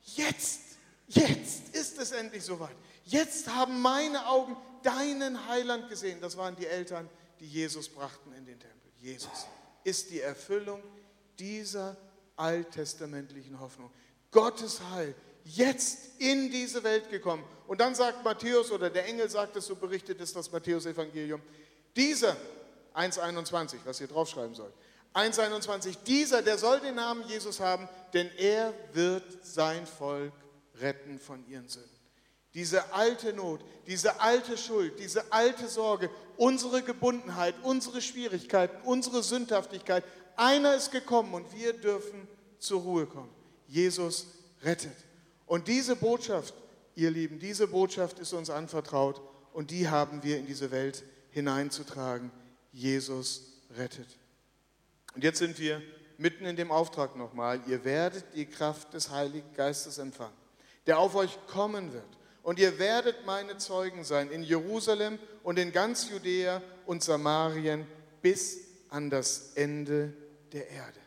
jetzt, 0.02 0.60
jetzt 1.08 1.74
ist 1.74 1.98
es 1.98 2.12
endlich 2.12 2.44
soweit. 2.44 2.76
Jetzt 3.04 3.48
haben 3.48 3.80
meine 3.80 4.26
Augen 4.26 4.56
deinen 4.82 5.48
Heiland 5.48 5.88
gesehen. 5.88 6.20
Das 6.20 6.36
waren 6.36 6.54
die 6.56 6.66
Eltern, 6.66 7.08
die 7.40 7.46
Jesus 7.46 7.88
brachten 7.88 8.32
in 8.34 8.44
den 8.44 8.58
Tempel. 8.58 8.90
Jesus 8.98 9.46
ist 9.84 10.10
die 10.10 10.20
Erfüllung 10.20 10.82
dieser 11.38 11.96
alttestamentlichen 12.36 13.58
Hoffnung. 13.58 13.90
Gottes 14.30 14.80
Heil 14.90 15.14
jetzt 15.44 16.20
in 16.20 16.50
diese 16.50 16.82
Welt 16.82 17.10
gekommen. 17.10 17.42
Und 17.66 17.80
dann 17.80 17.94
sagt 17.94 18.24
Matthäus, 18.24 18.70
oder 18.70 18.90
der 18.90 19.06
Engel 19.06 19.28
sagt 19.30 19.56
es, 19.56 19.66
so 19.66 19.76
berichtet 19.76 20.20
ist 20.20 20.36
das 20.36 20.50
Matthäus-Evangelium, 20.52 21.40
dieser 21.96 22.36
1,21, 22.94 23.78
was 23.84 24.00
ihr 24.00 24.08
draufschreiben 24.08 24.54
sollt. 24.54 24.74
1,21, 25.14 25.96
dieser, 26.06 26.42
der 26.42 26.58
soll 26.58 26.80
den 26.80 26.94
Namen 26.94 27.26
Jesus 27.28 27.60
haben, 27.60 27.88
denn 28.12 28.30
er 28.36 28.72
wird 28.92 29.24
sein 29.42 29.86
Volk 29.86 30.32
retten 30.80 31.18
von 31.18 31.46
ihren 31.48 31.68
Sünden. 31.68 31.90
Diese 32.54 32.92
alte 32.92 33.32
Not, 33.32 33.60
diese 33.86 34.20
alte 34.20 34.56
Schuld, 34.56 34.98
diese 34.98 35.32
alte 35.32 35.68
Sorge, 35.68 36.10
unsere 36.36 36.82
Gebundenheit, 36.82 37.54
unsere 37.62 38.00
Schwierigkeiten, 38.00 38.76
unsere 38.84 39.22
Sündhaftigkeit, 39.22 40.04
einer 40.36 40.74
ist 40.74 40.90
gekommen 40.90 41.34
und 41.34 41.52
wir 41.52 41.72
dürfen 41.72 42.26
zur 42.58 42.82
Ruhe 42.82 43.06
kommen. 43.06 43.30
Jesus 43.66 44.26
rettet. 44.62 44.96
Und 45.46 45.68
diese 45.68 45.96
Botschaft, 45.96 46.54
ihr 46.94 47.10
Lieben, 47.10 47.38
diese 47.38 47.66
Botschaft 47.66 48.18
ist 48.18 48.32
uns 48.32 48.50
anvertraut 48.50 49.20
und 49.52 49.70
die 49.70 49.88
haben 49.88 50.22
wir 50.22 50.38
in 50.38 50.46
diese 50.46 50.70
Welt 50.70 51.04
hineinzutragen. 51.30 52.30
Jesus 52.72 53.42
rettet. 53.76 54.08
Und 55.18 55.24
jetzt 55.24 55.40
sind 55.40 55.58
wir 55.58 55.82
mitten 56.16 56.44
in 56.44 56.54
dem 56.54 56.70
Auftrag 56.70 57.16
nochmal. 57.16 57.60
Ihr 57.66 57.84
werdet 57.84 58.24
die 58.36 58.46
Kraft 58.46 58.94
des 58.94 59.10
Heiligen 59.10 59.52
Geistes 59.52 59.98
empfangen, 59.98 60.36
der 60.86 61.00
auf 61.00 61.16
euch 61.16 61.36
kommen 61.48 61.92
wird. 61.92 62.06
Und 62.44 62.60
ihr 62.60 62.78
werdet 62.78 63.26
meine 63.26 63.58
Zeugen 63.58 64.04
sein 64.04 64.30
in 64.30 64.44
Jerusalem 64.44 65.18
und 65.42 65.58
in 65.58 65.72
ganz 65.72 66.08
Judäa 66.08 66.62
und 66.86 67.02
Samarien 67.02 67.84
bis 68.22 68.60
an 68.90 69.10
das 69.10 69.54
Ende 69.56 70.12
der 70.52 70.70
Erde. 70.70 71.00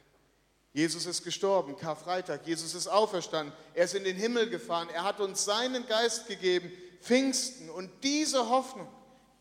Jesus 0.73 1.05
ist 1.05 1.23
gestorben, 1.23 1.77
Karfreitag. 1.77 2.45
Jesus 2.45 2.75
ist 2.75 2.87
auferstanden. 2.87 3.53
Er 3.73 3.85
ist 3.85 3.95
in 3.95 4.03
den 4.03 4.17
Himmel 4.17 4.49
gefahren. 4.49 4.89
Er 4.93 5.05
hat 5.05 5.21
uns 5.21 5.45
seinen 5.45 5.87
Geist 5.87 6.27
gegeben, 6.27 6.69
Pfingsten. 6.99 7.69
Und 7.69 7.89
diese 8.03 8.49
Hoffnung, 8.49 8.89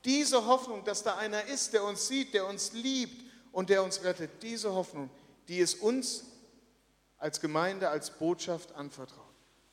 diese 0.04 0.46
Hoffnung, 0.46 0.84
dass 0.84 1.02
da 1.02 1.16
einer 1.16 1.46
ist, 1.46 1.72
der 1.72 1.82
uns 1.82 2.06
sieht, 2.06 2.34
der 2.34 2.46
uns 2.46 2.72
liebt 2.72 3.29
und 3.52 3.70
der 3.70 3.82
uns 3.82 4.04
rettet, 4.04 4.30
diese 4.42 4.74
Hoffnung, 4.74 5.10
die 5.48 5.58
ist 5.58 5.80
uns 5.80 6.24
als 7.18 7.40
Gemeinde, 7.40 7.88
als 7.88 8.10
Botschaft 8.10 8.72
anvertraut. 8.74 9.26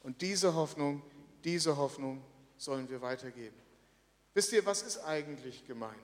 Und 0.04 0.22
diese 0.22 0.54
Hoffnung, 0.56 1.02
diese 1.44 1.78
Hoffnung 1.78 2.24
sollen 2.58 2.90
wir 2.90 3.02
weitergeben. 3.02 3.56
Wisst 4.34 4.52
ihr, 4.52 4.66
was 4.66 4.82
ist 4.82 5.00
eigentlich 5.00 5.66
Gemeinde? 5.66 5.98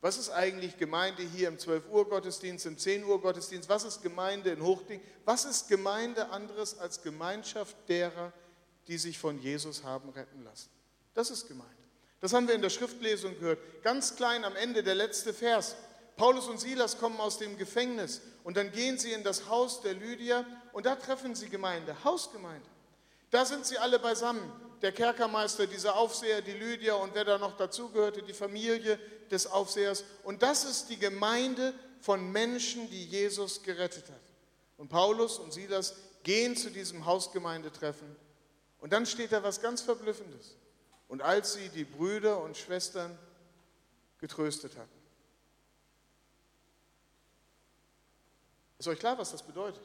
Was 0.00 0.18
ist 0.18 0.30
eigentlich 0.30 0.76
Gemeinde 0.76 1.22
hier 1.22 1.48
im 1.48 1.58
12 1.58 1.88
Uhr 1.90 2.08
Gottesdienst, 2.08 2.66
im 2.66 2.76
10 2.76 3.04
Uhr 3.04 3.20
Gottesdienst? 3.20 3.68
Was 3.70 3.84
ist 3.84 4.02
Gemeinde 4.02 4.50
in 4.50 4.62
Hochding? 4.62 5.00
Was 5.24 5.46
ist 5.46 5.68
Gemeinde 5.68 6.28
anderes 6.28 6.78
als 6.78 7.02
Gemeinschaft 7.02 7.74
derer, 7.88 8.32
die 8.86 8.98
sich 8.98 9.18
von 9.18 9.40
Jesus 9.40 9.82
haben 9.82 10.10
retten 10.10 10.44
lassen? 10.44 10.68
Das 11.14 11.30
ist 11.30 11.48
Gemeinde. 11.48 11.72
Das 12.20 12.34
haben 12.34 12.46
wir 12.46 12.54
in 12.54 12.62
der 12.62 12.70
Schriftlesung 12.70 13.38
gehört. 13.38 13.58
Ganz 13.82 14.14
klein 14.14 14.44
am 14.44 14.56
Ende, 14.56 14.82
der 14.82 14.94
letzte 14.94 15.32
Vers. 15.32 15.74
Paulus 16.16 16.46
und 16.48 16.60
Silas 16.60 16.98
kommen 16.98 17.18
aus 17.20 17.38
dem 17.38 17.58
Gefängnis 17.58 18.20
und 18.44 18.56
dann 18.56 18.70
gehen 18.70 18.98
sie 18.98 19.12
in 19.12 19.24
das 19.24 19.48
Haus 19.48 19.80
der 19.80 19.94
Lydia 19.94 20.44
und 20.72 20.86
da 20.86 20.94
treffen 20.96 21.34
sie 21.34 21.48
Gemeinde, 21.48 21.96
Hausgemeinde. 22.04 22.68
Da 23.30 23.44
sind 23.44 23.66
sie 23.66 23.78
alle 23.78 23.98
beisammen. 23.98 24.52
Der 24.80 24.92
Kerkermeister, 24.92 25.66
dieser 25.66 25.96
Aufseher, 25.96 26.42
die 26.42 26.52
Lydia 26.52 26.94
und 26.94 27.14
wer 27.14 27.24
da 27.24 27.38
noch 27.38 27.56
dazugehörte, 27.56 28.22
die 28.22 28.34
Familie 28.34 28.98
des 29.30 29.46
Aufsehers. 29.46 30.04
Und 30.22 30.42
das 30.42 30.64
ist 30.64 30.90
die 30.90 30.98
Gemeinde 30.98 31.74
von 32.00 32.30
Menschen, 32.30 32.88
die 32.90 33.04
Jesus 33.06 33.62
gerettet 33.62 34.04
hat. 34.08 34.20
Und 34.76 34.88
Paulus 34.88 35.38
und 35.38 35.52
Silas 35.52 35.94
gehen 36.22 36.56
zu 36.56 36.70
diesem 36.70 37.06
Hausgemeindetreffen. 37.06 38.14
Und 38.78 38.92
dann 38.92 39.06
steht 39.06 39.32
da 39.32 39.42
was 39.42 39.60
ganz 39.60 39.80
Verblüffendes. 39.80 40.56
Und 41.08 41.22
als 41.22 41.54
sie 41.54 41.70
die 41.70 41.84
Brüder 41.84 42.40
und 42.42 42.56
Schwestern 42.56 43.18
getröstet 44.18 44.76
hatten. 44.76 44.93
Ist 48.84 48.88
euch 48.88 48.98
klar, 48.98 49.16
was 49.16 49.32
das 49.32 49.42
bedeutet? 49.42 49.80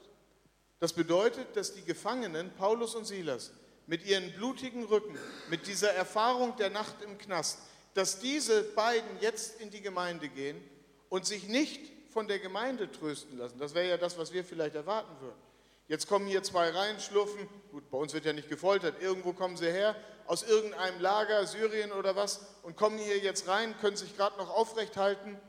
Das 0.82 0.92
bedeutet, 0.92 1.56
dass 1.56 1.74
die 1.74 1.86
Gefangenen, 1.86 2.52
Paulus 2.56 2.96
und 2.96 3.06
Silas, 3.06 3.54
mit 3.88 4.06
ihren 4.06 4.30
blutigen 4.34 4.84
Rücken, 4.84 5.18
mit 5.50 5.68
dieser 5.68 5.94
Erfahrung 5.94 6.58
der 6.58 6.70
Nacht 6.70 7.02
im 7.02 7.18
Knast, 7.18 7.60
dass 7.94 8.20
diese 8.20 8.62
beiden 8.62 9.10
jetzt 9.22 9.62
in 9.62 9.72
die 9.72 9.80
Gemeinde 9.80 10.28
gehen 10.28 10.62
und 11.08 11.26
sich 11.26 11.48
nicht 11.48 11.80
von 12.12 12.28
der 12.28 12.40
Gemeinde 12.40 12.92
trösten 12.92 13.38
lassen. 13.38 13.58
Das 13.58 13.74
wäre 13.74 13.88
ja 13.88 13.96
das, 13.96 14.18
was 14.18 14.34
wir 14.34 14.44
vielleicht 14.44 14.76
erwarten 14.76 15.16
würden. 15.22 15.40
Jetzt 15.88 16.10
kommen 16.10 16.28
hier 16.28 16.44
zwei 16.44 16.70
rein, 16.70 17.00
schlurfen, 17.00 17.48
gut, 17.72 17.90
bei 17.90 17.98
uns 17.98 18.14
wird 18.14 18.26
ja 18.26 18.34
nicht 18.34 18.50
gefoltert, 18.50 19.02
irgendwo 19.02 19.32
kommen 19.32 19.56
sie 19.56 19.72
her, 19.72 19.96
aus 20.28 20.44
irgendeinem 20.44 21.00
Lager, 21.00 21.48
Syrien 21.48 21.94
oder 21.94 22.18
was, 22.18 22.42
und 22.64 22.76
kommen 22.76 22.98
hier 22.98 23.20
jetzt 23.20 23.48
rein, 23.48 23.78
können 23.80 23.96
sich 23.96 24.18
gerade 24.18 24.38
noch 24.38 24.50
aufrecht 24.50 24.98
halten. 24.98 25.40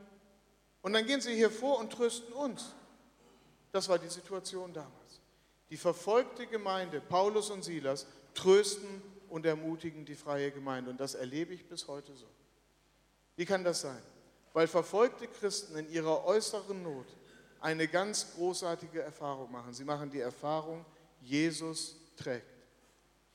Und 0.81 0.93
dann 0.93 1.05
gehen 1.05 1.19
sie 1.19 1.35
hier 1.35 1.51
vor 1.51 1.79
und 1.79 1.91
trösten 1.91 2.31
uns. 2.31 2.75
Das 3.71 3.87
war 3.87 3.97
die 3.97 4.09
Situation 4.09 4.73
damals. 4.73 5.21
Die 5.69 5.77
verfolgte 5.77 6.47
Gemeinde, 6.47 6.99
Paulus 6.99 7.49
und 7.49 7.63
Silas, 7.63 8.05
trösten 8.33 9.01
und 9.29 9.45
ermutigen 9.45 10.05
die 10.05 10.15
freie 10.15 10.51
Gemeinde. 10.51 10.91
Und 10.91 10.99
das 10.99 11.15
erlebe 11.15 11.53
ich 11.53 11.67
bis 11.67 11.87
heute 11.87 12.13
so. 12.15 12.27
Wie 13.37 13.45
kann 13.45 13.63
das 13.63 13.81
sein? 13.81 14.01
Weil 14.53 14.67
verfolgte 14.67 15.27
Christen 15.27 15.77
in 15.77 15.89
ihrer 15.89 16.25
äußeren 16.25 16.83
Not 16.83 17.07
eine 17.61 17.87
ganz 17.87 18.33
großartige 18.35 19.01
Erfahrung 19.01 19.51
machen. 19.51 19.73
Sie 19.73 19.85
machen 19.85 20.09
die 20.09 20.19
Erfahrung, 20.19 20.85
Jesus 21.21 21.95
trägt. 22.17 22.45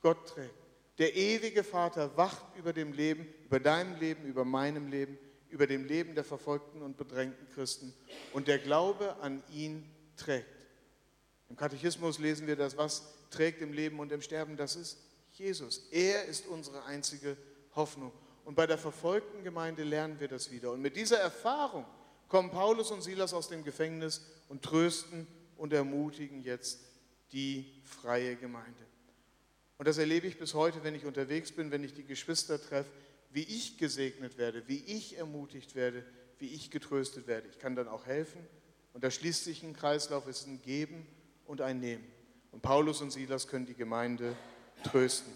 Gott 0.01 0.27
trägt. 0.27 0.53
Der 0.99 1.15
ewige 1.15 1.63
Vater 1.63 2.15
wacht 2.17 2.55
über 2.55 2.73
dem 2.73 2.91
Leben, 2.91 3.27
über 3.45 3.59
deinem 3.59 3.99
Leben, 3.99 4.25
über 4.25 4.45
meinem 4.45 4.89
Leben, 4.89 5.17
über 5.49 5.65
dem 5.65 5.85
Leben 5.85 6.15
der 6.15 6.23
verfolgten 6.23 6.81
und 6.81 6.97
bedrängten 6.97 7.47
Christen. 7.49 7.93
Und 8.33 8.47
der 8.47 8.59
Glaube 8.59 9.15
an 9.21 9.43
ihn 9.51 9.89
trägt. 10.17 10.67
Im 11.49 11.55
Katechismus 11.55 12.19
lesen 12.19 12.47
wir 12.47 12.55
das, 12.55 12.75
was 12.77 13.03
trägt 13.29 13.61
im 13.61 13.73
Leben 13.73 13.99
und 13.99 14.11
im 14.11 14.21
Sterben, 14.21 14.57
das 14.57 14.75
ist 14.75 14.97
Jesus. 15.31 15.87
Er 15.91 16.25
ist 16.25 16.47
unsere 16.47 16.83
einzige 16.85 17.37
Hoffnung. 17.75 18.11
Und 18.43 18.55
bei 18.55 18.65
der 18.65 18.77
verfolgten 18.77 19.43
Gemeinde 19.43 19.83
lernen 19.83 20.19
wir 20.19 20.27
das 20.27 20.51
wieder. 20.51 20.71
Und 20.71 20.81
mit 20.81 20.95
dieser 20.95 21.19
Erfahrung 21.19 21.85
kommen 22.27 22.49
Paulus 22.49 22.91
und 22.91 23.01
Silas 23.01 23.33
aus 23.33 23.49
dem 23.49 23.63
Gefängnis 23.63 24.25
und 24.49 24.63
trösten 24.63 25.27
und 25.57 25.73
ermutigen 25.73 26.41
jetzt 26.41 26.79
die 27.31 27.81
freie 27.83 28.35
Gemeinde. 28.35 28.85
Und 29.77 29.87
das 29.87 29.97
erlebe 29.97 30.27
ich 30.27 30.39
bis 30.39 30.53
heute, 30.53 30.83
wenn 30.83 30.95
ich 30.95 31.05
unterwegs 31.05 31.51
bin, 31.51 31.71
wenn 31.71 31.83
ich 31.83 31.93
die 31.93 32.05
Geschwister 32.05 32.61
treffe, 32.61 32.89
wie 33.31 33.43
ich 33.43 33.77
gesegnet 33.77 34.37
werde, 34.37 34.67
wie 34.67 34.83
ich 34.85 35.17
ermutigt 35.17 35.75
werde, 35.75 36.03
wie 36.39 36.47
ich 36.47 36.71
getröstet 36.71 37.27
werde. 37.27 37.47
Ich 37.49 37.59
kann 37.59 37.75
dann 37.75 37.87
auch 37.87 38.05
helfen. 38.05 38.39
Und 38.97 39.03
da 39.03 39.11
schließt 39.11 39.43
sich 39.43 39.61
ein 39.61 39.75
Kreislauf, 39.75 40.25
es 40.25 40.39
ist 40.39 40.47
ein 40.47 40.59
Geben 40.63 41.05
und 41.45 41.61
ein 41.61 41.79
Nehmen. 41.79 42.03
Und 42.51 42.63
Paulus 42.63 42.99
und 42.99 43.11
Silas 43.11 43.47
können 43.47 43.67
die 43.67 43.75
Gemeinde 43.75 44.35
trösten. 44.83 45.31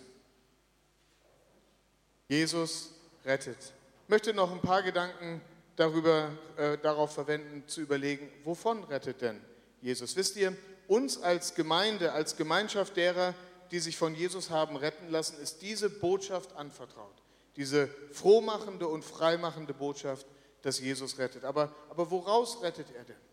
Jesus 2.28 2.95
rettet. 3.24 3.60
Ich 3.60 4.10
möchte 4.10 4.34
noch 4.34 4.52
ein 4.52 4.62
paar 4.62 4.82
Gedanken 4.82 5.41
darüber, 5.76 6.32
äh, 6.58 6.80
darauf 6.80 7.13
verwenden, 7.13 7.63
zu 7.67 7.82
überlegen, 7.82 8.32
wovon 8.45 8.84
rettet 8.86 9.21
denn 9.21 9.39
Jesus? 9.80 10.15
Wisst 10.15 10.38
ihr, 10.38 10.58
uns 10.88 11.21
als 11.21 11.54
Gemeinde, 11.54 12.13
als 12.13 12.38
Gemeinschaft 12.38 12.97
derer, 12.97 13.36
die 13.69 13.80
sich 13.80 13.95
von 13.95 14.15
Jesus 14.15 14.50
haben 14.50 14.76
retten 14.76 15.12
lassen, 15.12 15.39
ist 15.39 15.62
diese 15.62 15.91
Botschaft 15.91 16.56
anvertraut. 16.56 17.21
Diese 17.58 17.89
frohmachende 18.12 18.88
und 18.88 19.06
freimachende 19.06 19.76
Botschaft, 19.76 20.26
dass 20.63 20.80
Jesus 20.80 21.19
rettet. 21.19 21.43
Aber, 21.43 21.71
aber 21.91 22.10
woraus 22.10 22.63
rettet 22.63 22.88
er 22.97 23.04
denn? 23.04 23.31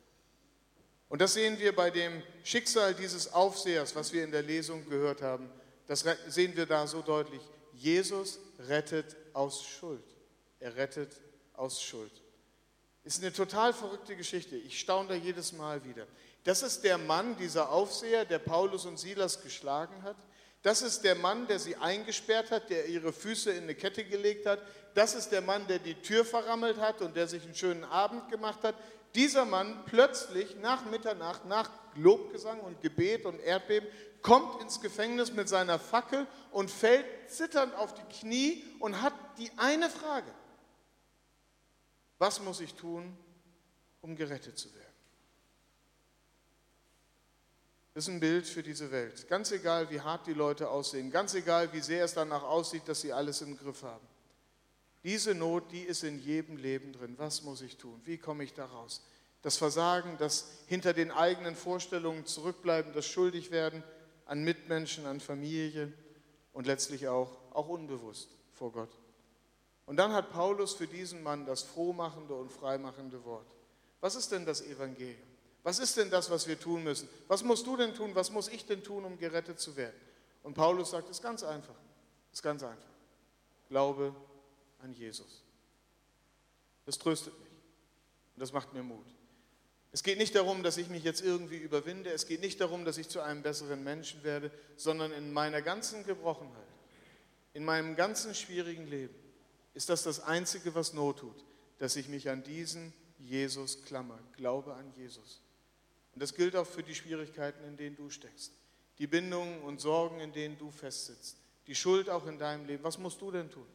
Und 1.08 1.20
das 1.20 1.34
sehen 1.34 1.58
wir 1.58 1.74
bei 1.74 1.90
dem 1.90 2.22
Schicksal 2.44 2.94
dieses 2.94 3.32
Aufsehers, 3.32 3.94
was 3.94 4.12
wir 4.12 4.24
in 4.24 4.30
der 4.30 4.42
Lesung 4.42 4.88
gehört 4.88 5.22
haben. 5.22 5.50
Das 5.86 6.04
sehen 6.28 6.54
wir 6.54 6.66
da 6.66 6.86
so 6.86 7.00
deutlich. 7.00 7.40
Jesus 7.72 8.38
rettet 8.68 9.16
aus 9.32 9.64
Schuld. 9.64 10.04
Er 10.60 10.76
rettet 10.76 11.12
aus 11.54 11.80
Schuld. 11.82 12.12
Ist 13.04 13.22
eine 13.22 13.32
total 13.32 13.72
verrückte 13.72 14.16
Geschichte. 14.16 14.56
Ich 14.56 14.80
staune 14.80 15.08
da 15.08 15.14
jedes 15.14 15.52
Mal 15.52 15.82
wieder. 15.84 16.06
Das 16.44 16.62
ist 16.62 16.84
der 16.84 16.98
Mann, 16.98 17.36
dieser 17.38 17.70
Aufseher, 17.70 18.26
der 18.26 18.38
Paulus 18.38 18.84
und 18.84 18.98
Silas 18.98 19.42
geschlagen 19.42 20.02
hat. 20.02 20.16
Das 20.62 20.82
ist 20.82 21.04
der 21.04 21.14
Mann, 21.14 21.46
der 21.46 21.58
sie 21.58 21.76
eingesperrt 21.76 22.50
hat, 22.50 22.68
der 22.68 22.86
ihre 22.86 23.12
Füße 23.12 23.50
in 23.52 23.62
eine 23.62 23.74
Kette 23.74 24.04
gelegt 24.04 24.44
hat. 24.44 24.60
Das 24.94 25.14
ist 25.14 25.30
der 25.30 25.40
Mann, 25.40 25.66
der 25.68 25.78
die 25.78 25.94
Tür 25.94 26.24
verrammelt 26.24 26.78
hat 26.78 27.00
und 27.00 27.16
der 27.16 27.28
sich 27.28 27.44
einen 27.44 27.54
schönen 27.54 27.84
Abend 27.84 28.28
gemacht 28.28 28.62
hat 28.64 28.74
dieser 29.14 29.44
Mann 29.44 29.84
plötzlich 29.86 30.56
nach 30.56 30.84
Mitternacht, 30.86 31.44
nach 31.46 31.70
Lobgesang 31.94 32.60
und 32.60 32.80
Gebet 32.80 33.24
und 33.24 33.40
Erdbeben, 33.40 33.88
kommt 34.22 34.60
ins 34.60 34.80
Gefängnis 34.80 35.32
mit 35.32 35.48
seiner 35.48 35.78
Fackel 35.78 36.26
und 36.50 36.70
fällt 36.70 37.06
zitternd 37.30 37.74
auf 37.74 37.94
die 37.94 38.20
Knie 38.20 38.64
und 38.80 39.00
hat 39.00 39.14
die 39.38 39.50
eine 39.56 39.88
Frage. 39.88 40.32
Was 42.18 42.40
muss 42.40 42.60
ich 42.60 42.74
tun, 42.74 43.16
um 44.00 44.16
gerettet 44.16 44.58
zu 44.58 44.74
werden? 44.74 44.88
Das 47.94 48.06
ist 48.06 48.14
ein 48.14 48.20
Bild 48.20 48.46
für 48.46 48.62
diese 48.62 48.90
Welt. 48.92 49.26
Ganz 49.28 49.50
egal, 49.50 49.90
wie 49.90 50.00
hart 50.00 50.26
die 50.26 50.32
Leute 50.32 50.68
aussehen, 50.68 51.10
ganz 51.10 51.34
egal, 51.34 51.72
wie 51.72 51.80
sehr 51.80 52.04
es 52.04 52.14
danach 52.14 52.44
aussieht, 52.44 52.86
dass 52.86 53.00
sie 53.00 53.12
alles 53.12 53.40
im 53.42 53.56
Griff 53.56 53.82
haben. 53.82 54.06
Diese 55.04 55.34
Not, 55.34 55.70
die 55.70 55.82
ist 55.82 56.02
in 56.02 56.18
jedem 56.18 56.56
Leben 56.56 56.92
drin. 56.92 57.14
Was 57.18 57.42
muss 57.42 57.62
ich 57.62 57.76
tun? 57.76 58.00
Wie 58.04 58.18
komme 58.18 58.44
ich 58.44 58.54
da 58.54 58.66
raus? 58.66 59.02
Das 59.42 59.56
Versagen, 59.56 60.16
das 60.18 60.50
hinter 60.66 60.92
den 60.92 61.10
eigenen 61.10 61.54
Vorstellungen 61.54 62.26
zurückbleiben, 62.26 62.92
das 62.92 63.06
Schuldigwerden 63.06 63.84
an 64.26 64.42
Mitmenschen, 64.42 65.06
an 65.06 65.20
Familie 65.20 65.92
und 66.52 66.66
letztlich 66.66 67.08
auch, 67.08 67.30
auch 67.52 67.68
unbewusst 67.68 68.28
vor 68.52 68.72
Gott. 68.72 68.90
Und 69.86 69.96
dann 69.96 70.12
hat 70.12 70.30
Paulus 70.30 70.74
für 70.74 70.86
diesen 70.86 71.22
Mann 71.22 71.46
das 71.46 71.62
frohmachende 71.62 72.34
und 72.34 72.52
freimachende 72.52 73.24
Wort. 73.24 73.46
Was 74.00 74.16
ist 74.16 74.30
denn 74.32 74.44
das 74.44 74.60
Evangelium? 74.60 75.28
Was 75.62 75.78
ist 75.78 75.96
denn 75.96 76.10
das, 76.10 76.30
was 76.30 76.46
wir 76.46 76.58
tun 76.58 76.84
müssen? 76.84 77.08
Was 77.26 77.42
musst 77.42 77.66
du 77.66 77.76
denn 77.76 77.94
tun? 77.94 78.14
Was 78.14 78.30
muss 78.30 78.48
ich 78.48 78.66
denn 78.66 78.82
tun, 78.82 79.04
um 79.04 79.18
gerettet 79.18 79.60
zu 79.60 79.76
werden? 79.76 79.96
Und 80.42 80.54
Paulus 80.54 80.90
sagt, 80.90 81.08
es 81.08 81.18
ist 81.18 81.22
ganz 81.22 81.42
einfach. 81.42 81.74
Es 82.32 82.38
ist 82.38 82.42
ganz 82.42 82.62
einfach. 82.62 82.90
Glaube 83.68 84.14
an 84.78 84.92
Jesus. 84.92 85.42
Das 86.86 86.98
tröstet 86.98 87.38
mich 87.38 87.50
und 88.34 88.40
das 88.40 88.52
macht 88.52 88.72
mir 88.72 88.82
Mut. 88.82 89.06
Es 89.90 90.02
geht 90.02 90.18
nicht 90.18 90.34
darum, 90.34 90.62
dass 90.62 90.76
ich 90.76 90.88
mich 90.88 91.02
jetzt 91.02 91.22
irgendwie 91.22 91.56
überwinde, 91.56 92.10
es 92.10 92.26
geht 92.26 92.40
nicht 92.40 92.60
darum, 92.60 92.84
dass 92.84 92.98
ich 92.98 93.08
zu 93.08 93.20
einem 93.20 93.42
besseren 93.42 93.82
Menschen 93.82 94.22
werde, 94.22 94.50
sondern 94.76 95.12
in 95.12 95.32
meiner 95.32 95.62
ganzen 95.62 96.04
Gebrochenheit, 96.04 96.68
in 97.54 97.64
meinem 97.64 97.96
ganzen 97.96 98.34
schwierigen 98.34 98.86
Leben 98.86 99.14
ist 99.74 99.88
das 99.88 100.02
das 100.02 100.20
Einzige, 100.20 100.74
was 100.74 100.92
Not 100.92 101.20
tut, 101.20 101.44
dass 101.78 101.94
ich 101.94 102.08
mich 102.08 102.28
an 102.28 102.42
diesen 102.42 102.92
Jesus 103.18 103.82
Klammer. 103.84 104.18
Glaube 104.36 104.74
an 104.74 104.92
Jesus. 104.96 105.40
Und 106.14 106.20
das 106.20 106.34
gilt 106.34 106.56
auch 106.56 106.66
für 106.66 106.82
die 106.82 106.96
Schwierigkeiten, 106.96 107.62
in 107.64 107.76
denen 107.76 107.94
du 107.94 108.10
steckst. 108.10 108.52
Die 108.98 109.06
Bindungen 109.06 109.60
und 109.62 109.80
Sorgen, 109.80 110.18
in 110.18 110.32
denen 110.32 110.58
du 110.58 110.72
festsitzt. 110.72 111.36
Die 111.68 111.76
Schuld 111.76 112.10
auch 112.10 112.26
in 112.26 112.38
deinem 112.38 112.66
Leben. 112.66 112.82
Was 112.82 112.98
musst 112.98 113.20
du 113.20 113.30
denn 113.30 113.50
tun? 113.50 113.66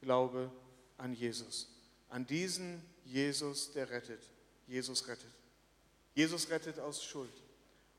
Glaube 0.00 0.50
an 0.96 1.12
Jesus. 1.12 1.68
An 2.08 2.26
diesen 2.26 2.82
Jesus, 3.04 3.72
der 3.72 3.90
rettet. 3.90 4.20
Jesus 4.66 5.06
rettet. 5.08 5.32
Jesus 6.14 6.50
rettet 6.50 6.78
aus 6.78 7.02
Schuld. 7.04 7.32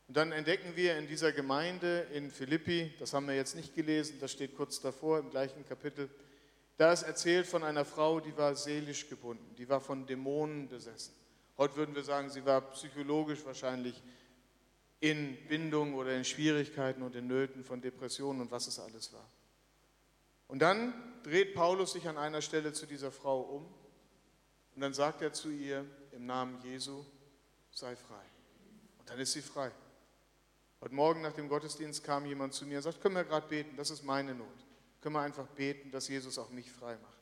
Und 0.07 0.17
dann 0.17 0.31
entdecken 0.31 0.75
wir 0.75 0.97
in 0.97 1.07
dieser 1.07 1.31
Gemeinde 1.31 2.07
in 2.13 2.31
Philippi, 2.31 2.91
das 2.99 3.13
haben 3.13 3.27
wir 3.27 3.35
jetzt 3.35 3.55
nicht 3.55 3.75
gelesen, 3.75 4.17
das 4.19 4.31
steht 4.31 4.55
kurz 4.55 4.81
davor 4.81 5.19
im 5.19 5.29
gleichen 5.29 5.63
Kapitel, 5.67 6.09
da 6.77 6.91
ist 6.91 7.03
erzählt 7.03 7.45
von 7.45 7.63
einer 7.63 7.85
Frau, 7.85 8.19
die 8.19 8.35
war 8.35 8.55
seelisch 8.55 9.07
gebunden, 9.07 9.55
die 9.57 9.69
war 9.69 9.81
von 9.81 10.07
Dämonen 10.07 10.67
besessen. 10.67 11.13
Heute 11.57 11.75
würden 11.75 11.93
wir 11.93 12.03
sagen, 12.03 12.29
sie 12.29 12.45
war 12.45 12.61
psychologisch 12.71 13.45
wahrscheinlich 13.45 14.01
in 14.99 15.37
Bindung 15.47 15.93
oder 15.93 16.15
in 16.15 16.25
Schwierigkeiten 16.25 17.01
und 17.01 17.15
in 17.15 17.27
Nöten 17.27 17.63
von 17.63 17.81
Depressionen 17.81 18.41
und 18.41 18.51
was 18.51 18.67
es 18.67 18.79
alles 18.79 19.13
war. 19.13 19.29
Und 20.49 20.59
dann 20.59 20.93
dreht 21.23 21.53
Paulus 21.53 21.93
sich 21.93 22.07
an 22.07 22.17
einer 22.17 22.41
Stelle 22.41 22.73
zu 22.73 22.87
dieser 22.87 23.11
Frau 23.11 23.39
um 23.41 23.65
und 24.75 24.81
dann 24.81 24.93
sagt 24.93 25.21
er 25.21 25.31
zu 25.31 25.49
ihr 25.49 25.85
im 26.11 26.25
Namen 26.25 26.59
Jesu, 26.63 27.05
sei 27.71 27.95
frei. 27.95 28.23
Und 28.97 29.09
dann 29.09 29.19
ist 29.19 29.33
sie 29.33 29.43
frei. 29.43 29.71
Heute 30.81 30.95
Morgen 30.95 31.21
nach 31.21 31.33
dem 31.33 31.49
Gottesdienst 31.49 32.03
kam 32.03 32.25
jemand 32.25 32.53
zu 32.53 32.65
mir 32.65 32.77
und 32.77 32.83
sagt, 32.83 32.99
können 32.99 33.15
wir 33.15 33.25
gerade 33.25 33.47
beten, 33.47 33.75
das 33.77 33.91
ist 33.91 34.03
meine 34.03 34.33
Not. 34.33 34.47
Können 35.01 35.13
wir 35.13 35.21
einfach 35.21 35.47
beten, 35.47 35.91
dass 35.91 36.07
Jesus 36.07 36.39
auch 36.39 36.49
mich 36.49 36.71
frei 36.71 36.97
macht. 36.97 37.19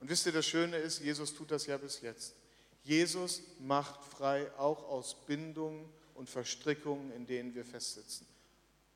Und 0.00 0.10
wisst 0.10 0.26
ihr, 0.26 0.32
das 0.32 0.46
Schöne 0.46 0.76
ist, 0.76 0.98
Jesus 0.98 1.32
tut 1.32 1.52
das 1.52 1.66
ja 1.66 1.76
bis 1.76 2.00
jetzt. 2.00 2.34
Jesus 2.82 3.42
macht 3.60 4.02
frei 4.02 4.50
auch 4.58 4.82
aus 4.88 5.26
Bindungen 5.26 5.88
und 6.14 6.28
Verstrickungen, 6.28 7.12
in 7.12 7.26
denen 7.26 7.54
wir 7.54 7.64
festsitzen. 7.64 8.26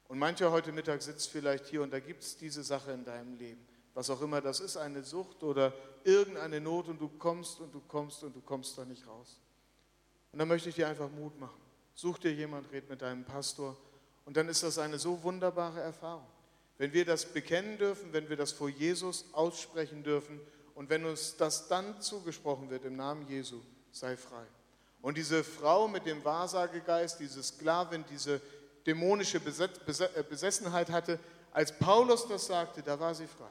Und 0.08 0.18
mancher 0.18 0.50
heute 0.50 0.72
Mittag 0.72 1.02
sitzt 1.02 1.28
vielleicht 1.30 1.66
hier 1.66 1.82
und 1.82 1.92
da 1.92 2.00
gibt 2.00 2.22
es 2.22 2.36
diese 2.36 2.64
Sache 2.64 2.92
in 2.92 3.04
deinem 3.04 3.36
Leben. 3.36 3.67
Was 3.98 4.11
auch 4.11 4.20
immer 4.22 4.40
das 4.40 4.61
ist, 4.61 4.76
eine 4.76 5.02
Sucht 5.02 5.42
oder 5.42 5.72
irgendeine 6.04 6.61
Not 6.61 6.87
und 6.87 7.00
du 7.00 7.08
kommst 7.08 7.58
und 7.58 7.74
du 7.74 7.80
kommst 7.80 8.22
und 8.22 8.32
du 8.32 8.40
kommst 8.40 8.78
da 8.78 8.84
nicht 8.84 9.04
raus. 9.08 9.40
Und 10.30 10.38
dann 10.38 10.46
möchte 10.46 10.68
ich 10.68 10.76
dir 10.76 10.87
einfach 10.87 11.11
Mut 11.11 11.37
machen. 11.40 11.61
Such 11.96 12.18
dir 12.18 12.32
jemand, 12.32 12.70
red 12.70 12.88
mit 12.88 13.02
deinem 13.02 13.24
Pastor 13.24 13.76
und 14.24 14.37
dann 14.37 14.48
ist 14.48 14.62
das 14.62 14.78
eine 14.78 15.00
so 15.00 15.20
wunderbare 15.24 15.80
Erfahrung. 15.80 16.28
Wenn 16.76 16.92
wir 16.92 17.04
das 17.04 17.26
bekennen 17.26 17.76
dürfen, 17.76 18.12
wenn 18.12 18.28
wir 18.28 18.37
das 18.37 18.52
vor 18.52 18.68
Jesus 18.68 19.24
aussprechen 19.32 20.04
dürfen 20.04 20.40
und 20.76 20.90
wenn 20.90 21.04
uns 21.04 21.37
das 21.37 21.66
dann 21.66 22.00
zugesprochen 22.00 22.70
wird 22.70 22.84
im 22.84 22.94
Namen 22.94 23.26
Jesu, 23.26 23.61
sei 23.90 24.16
frei. 24.16 24.46
Und 25.02 25.16
diese 25.16 25.42
Frau 25.42 25.88
mit 25.88 26.06
dem 26.06 26.24
Wahrsagegeist, 26.24 27.18
diese 27.18 27.42
Sklavin, 27.42 28.04
diese 28.08 28.40
dämonische 28.87 29.38
äh, 29.38 30.22
Besessenheit 30.22 30.88
hatte, 30.88 31.18
als 31.50 31.76
Paulus 31.76 32.28
das 32.28 32.46
sagte, 32.46 32.80
da 32.80 33.00
war 33.00 33.12
sie 33.12 33.26
frei. 33.26 33.50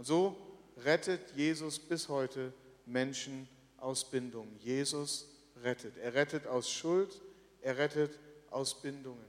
Und 0.00 0.06
so 0.06 0.34
rettet 0.78 1.20
Jesus 1.36 1.78
bis 1.78 2.08
heute 2.08 2.54
Menschen 2.86 3.46
aus 3.76 4.10
Bindungen. 4.10 4.58
Jesus 4.58 5.28
rettet. 5.62 5.98
Er 5.98 6.14
rettet 6.14 6.46
aus 6.46 6.70
Schuld, 6.70 7.20
er 7.60 7.76
rettet 7.76 8.18
aus 8.48 8.80
Bindungen. 8.80 9.26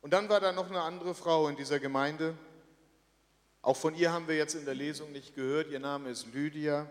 Und 0.00 0.14
dann 0.14 0.30
war 0.30 0.40
da 0.40 0.52
noch 0.52 0.70
eine 0.70 0.80
andere 0.80 1.14
Frau 1.14 1.48
in 1.48 1.56
dieser 1.56 1.80
Gemeinde. 1.80 2.32
Auch 3.60 3.76
von 3.76 3.94
ihr 3.94 4.10
haben 4.10 4.26
wir 4.26 4.38
jetzt 4.38 4.54
in 4.54 4.64
der 4.64 4.74
Lesung 4.74 5.12
nicht 5.12 5.34
gehört. 5.34 5.68
Ihr 5.70 5.80
Name 5.80 6.08
ist 6.08 6.32
Lydia. 6.32 6.90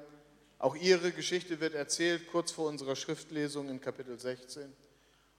Auch 0.60 0.76
ihre 0.76 1.12
Geschichte 1.12 1.60
wird 1.60 1.74
erzählt 1.74 2.28
kurz 2.28 2.52
vor 2.52 2.68
unserer 2.68 2.96
Schriftlesung 2.96 3.70
in 3.70 3.82
Kapitel 3.82 4.20
16. 4.20 4.72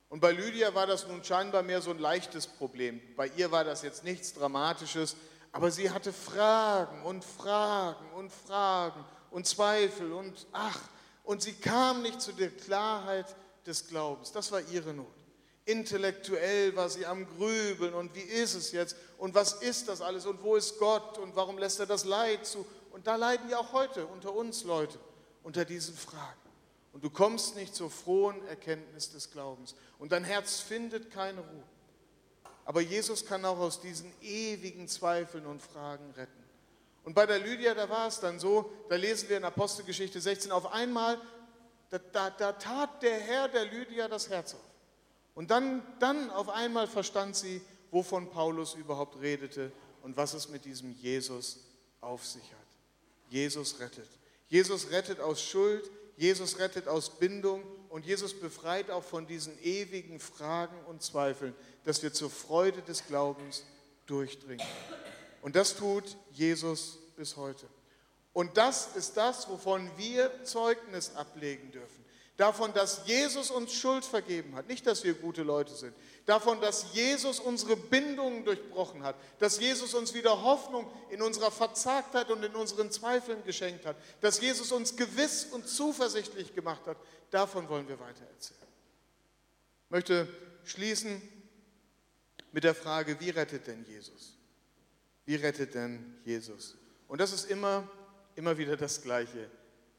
Und 0.09 0.19
bei 0.19 0.33
Lydia 0.33 0.75
war 0.75 0.89
das 0.89 1.07
nun 1.07 1.23
scheinbar 1.23 1.63
mehr 1.63 1.81
so 1.81 1.93
ein 1.93 2.01
leichtes 2.01 2.49
Problem. 2.49 3.01
Bei 3.15 3.31
ihr 3.37 3.53
war 3.53 3.63
das 3.63 3.83
jetzt 3.83 4.03
nichts 4.03 4.35
Dramatisches, 4.35 5.15
aber 5.57 5.71
sie 5.71 5.91
hatte 5.91 6.13
Fragen 6.13 7.01
und 7.03 7.25
Fragen 7.25 8.13
und 8.13 8.31
Fragen 8.31 9.03
und 9.31 9.47
Zweifel 9.47 10.13
und 10.13 10.47
ach, 10.53 10.79
und 11.25 11.41
sie 11.41 11.55
kam 11.55 12.03
nicht 12.03 12.21
zu 12.21 12.33
der 12.33 12.51
Klarheit 12.51 13.35
des 13.65 13.89
Glaubens. 13.89 14.33
Das 14.33 14.53
war 14.53 14.61
ihre 14.61 14.93
Not. 14.93 15.07
Intellektuell 15.65 16.77
war 16.77 16.91
sie 16.91 17.07
am 17.07 17.27
Grübeln 17.27 17.95
und 17.95 18.15
wie 18.15 18.21
ist 18.21 18.53
es 18.53 18.71
jetzt 18.73 18.97
und 19.17 19.35
was 19.35 19.55
ist 19.55 19.89
das 19.89 20.03
alles 20.03 20.27
und 20.27 20.43
wo 20.43 20.57
ist 20.57 20.79
Gott 20.79 21.17
und 21.17 21.35
warum 21.35 21.57
lässt 21.57 21.81
er 21.81 21.87
das 21.87 22.05
Leid 22.05 22.45
zu? 22.45 22.67
Und 22.91 23.07
da 23.07 23.17
leiden 23.17 23.49
ja 23.49 23.57
auch 23.59 23.73
heute 23.73 24.07
unter 24.09 24.35
uns 24.35 24.63
Leute 24.65 24.99
unter 25.43 25.65
diesen 25.65 25.97
Fragen. 25.97 26.39
Und 26.93 27.03
du 27.03 27.09
kommst 27.09 27.57
nicht 27.57 27.75
zur 27.75 27.91
frohen 27.91 28.47
Erkenntnis 28.49 29.11
des 29.11 29.31
Glaubens 29.31 29.75
und 29.99 30.13
dein 30.13 30.25
Herz 30.25 30.61
findet 30.61 31.11
keine 31.11 31.41
Ruhe. 31.41 31.65
Aber 32.67 32.81
Jesus 32.81 33.25
kann 33.25 33.45
auch 33.45 33.59
aus 33.59 33.81
diesen 33.81 34.13
ewigen 34.21 34.89
Zweifeln 34.89 35.47
und 35.47 35.63
Fragen 35.63 36.11
retten. 36.17 36.45
Und 37.05 37.15
bei 37.15 37.25
der 37.25 37.39
Lydia, 37.39 37.75
da 37.75 37.89
war 37.89 38.09
es 38.09 38.19
dann 38.19 38.41
so, 38.41 38.73
da 38.89 38.97
lesen 38.97 39.29
wir 39.29 39.37
in 39.37 39.45
Apostelgeschichte 39.45 40.21
16, 40.21 40.51
auf 40.51 40.73
einmal, 40.73 41.21
da, 41.91 41.99
da, 42.13 42.31
da 42.31 42.53
tat 42.53 43.01
der 43.05 43.21
Herr 43.21 43.49
der 43.49 43.67
Lydia 43.67 44.09
das 44.09 44.29
Herz 44.29 44.55
auf. 44.55 44.61
Und 45.37 45.53
dann, 45.53 45.83
dann 46.01 46.29
auf 46.31 46.49
einmal 46.49 46.89
verstand 46.89 47.37
sie, 47.37 47.63
wovon 47.93 48.29
Paulus 48.31 48.75
überhaupt 48.75 49.21
redete 49.21 49.71
und 50.03 50.17
was 50.17 50.35
es 50.35 50.49
mit 50.49 50.65
diesem 50.65 50.93
Jesus 50.93 51.61
auf 52.01 52.27
sich 52.27 52.43
hat. 52.43 52.67
Jesus 53.29 53.79
rettet. 53.79 54.09
Jesus 54.49 54.91
rettet 54.91 55.21
aus 55.21 55.41
Schuld, 55.41 55.89
Jesus 56.17 56.59
rettet 56.59 56.89
aus 56.89 57.11
Bindung 57.11 57.63
und 57.97 58.05
Jesus 58.05 58.39
befreit 58.39 58.91
auch 58.91 59.03
von 59.03 59.27
diesen 59.27 59.59
ewigen 59.63 60.21
Fragen 60.21 60.77
und 60.85 61.03
Zweifeln, 61.03 61.55
dass 61.85 62.03
wir 62.03 62.13
zur 62.13 62.29
Freude 62.29 62.83
des 62.83 63.07
Glaubens 63.07 63.65
durchdringen. 64.05 64.67
Und 65.41 65.57
das 65.57 65.77
tut 65.77 66.19
Jesus 66.31 66.99
bis 67.17 67.39
heute. 67.39 67.67
Und 68.35 68.59
das 68.59 68.95
ist 68.97 69.17
das, 69.17 69.49
wovon 69.49 69.91
wir 69.97 70.45
Zeugnis 70.45 71.17
ablegen 71.17 71.73
dürfen. 71.73 72.05
Davon, 72.37 72.75
dass 72.75 73.07
Jesus 73.07 73.51
uns 73.51 73.73
Schuld 73.73 74.05
vergeben 74.05 74.55
hat. 74.57 74.69
Nicht, 74.69 74.87
dass 74.87 75.05
wir 75.05 75.15
gute 75.15 75.43
Leute 75.43 75.75
sind. 75.75 75.95
Davon, 76.27 76.61
dass 76.61 76.93
Jesus 76.93 77.41
unsere 77.41 77.77
Bindungen 77.77 78.45
durchbrochen 78.45 79.03
hat. 79.03 79.17
Dass 79.39 79.59
Jesus 79.59 79.95
uns 79.95 80.13
wieder 80.13 80.43
Hoffnung 80.43 80.87
in 81.09 81.23
unserer 81.23 81.51
Verzagtheit 81.51 82.31
und 82.31 82.45
in 82.45 82.55
unseren 82.55 82.91
Zweifeln 82.91 83.43
geschenkt 83.45 83.87
hat. 83.87 83.97
Dass 84.21 84.41
Jesus 84.41 84.71
uns 84.71 84.97
gewiss 84.97 85.47
und 85.47 85.67
zuversichtlich 85.67 86.55
gemacht 86.55 86.87
hat. 86.87 86.99
Davon 87.31 87.69
wollen 87.71 87.89
wir 87.89 87.99
weiter 87.99 88.27
erzählen. 88.27 88.61
Ich 89.87 89.91
möchte 89.91 90.29
schließen 90.65 91.23
mit 92.53 92.65
der 92.65 92.75
Frage, 92.75 93.19
wie 93.19 93.31
rettet 93.31 93.67
denn 93.67 93.83
Jesus? 93.87 94.37
Wie 95.25 95.37
rettet 95.37 95.75
denn 95.75 96.19
Jesus? 96.25 96.75
Und 97.09 97.21
das 97.21 97.33
ist 97.33 97.51
immer, 97.51 97.89
immer 98.35 98.59
wieder 98.59 98.77
das 98.77 99.01
Gleiche. 99.01 99.51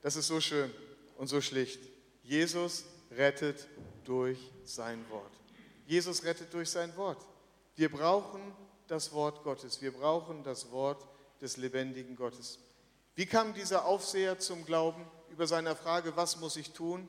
Das 0.04 0.16
ist 0.16 0.28
so 0.28 0.40
schön 0.40 0.72
und 1.18 1.28
so 1.28 1.42
schlicht. 1.42 1.97
Jesus 2.28 2.84
rettet 3.10 3.70
durch 4.04 4.38
sein 4.66 5.10
Wort. 5.10 5.32
Jesus 5.86 6.26
rettet 6.26 6.54
durch 6.54 6.70
sein 6.70 6.94
Wort. 6.98 7.26
Wir 7.78 7.90
brauchen 7.90 8.42
das 8.88 9.14
Wort 9.14 9.44
Gottes. 9.44 9.82
Wir 9.82 9.94
brauchen 9.94 10.44
das 10.44 10.70
Wort 10.72 11.08
des 11.40 11.56
lebendigen 11.56 12.18
Gottes. 12.18 12.60
Wie 13.16 13.26
kam 13.26 13.54
dieser 13.54 13.86
Aufseher 13.86 14.40
zum 14.40 14.66
Glauben 14.66 15.06
über 15.30 15.48
seine 15.48 15.74
Frage, 15.74 16.18
was 16.18 16.38
muss 16.42 16.58
ich 16.58 16.72
tun? 16.72 17.08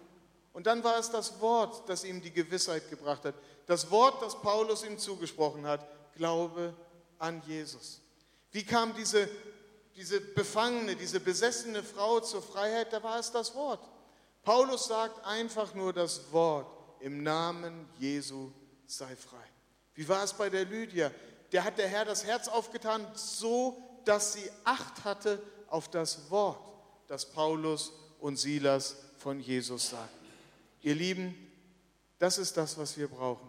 Und 0.52 0.68
dann 0.68 0.84
war 0.84 0.96
es 1.00 1.10
das 1.10 1.40
Wort, 1.40 1.88
das 1.88 2.04
ihm 2.04 2.22
die 2.22 2.32
Gewissheit 2.32 2.88
gebracht 2.88 3.24
hat. 3.24 3.34
Das 3.66 3.90
Wort, 3.90 4.22
das 4.22 4.40
Paulus 4.40 4.84
ihm 4.84 4.98
zugesprochen 4.98 5.66
hat, 5.66 5.84
Glaube 6.14 6.74
an 7.18 7.42
Jesus. 7.44 8.00
Wie 8.52 8.64
kam 8.64 8.94
diese, 8.94 9.28
diese 9.96 10.20
befangene, 10.20 10.94
diese 10.94 11.18
besessene 11.18 11.82
Frau 11.82 12.20
zur 12.20 12.40
Freiheit? 12.40 12.92
Da 12.92 13.02
war 13.02 13.18
es 13.18 13.32
das 13.32 13.56
Wort. 13.56 13.80
Paulus 14.42 14.86
sagt 14.86 15.24
einfach 15.24 15.74
nur 15.74 15.92
das 15.92 16.32
Wort, 16.32 16.66
im 17.00 17.22
Namen 17.22 17.88
Jesu 17.98 18.50
sei 18.86 19.14
frei. 19.16 19.44
Wie 19.94 20.08
war 20.08 20.24
es 20.24 20.32
bei 20.32 20.48
der 20.50 20.64
Lydia? 20.64 21.10
Der 21.52 21.64
hat 21.64 21.78
der 21.78 21.88
Herr 21.88 22.04
das 22.04 22.24
Herz 22.24 22.48
aufgetan, 22.48 23.06
so 23.14 23.82
dass 24.04 24.34
sie 24.34 24.50
Acht 24.64 25.04
hatte 25.04 25.42
auf 25.68 25.88
das 25.90 26.30
Wort, 26.30 26.60
das 27.08 27.30
Paulus 27.30 27.92
und 28.20 28.38
Silas 28.38 28.96
von 29.18 29.40
Jesus 29.40 29.90
sagten. 29.90 30.26
Ihr 30.82 30.94
Lieben, 30.94 31.34
das 32.18 32.38
ist 32.38 32.56
das, 32.56 32.78
was 32.78 32.96
wir 32.96 33.08
brauchen. 33.08 33.48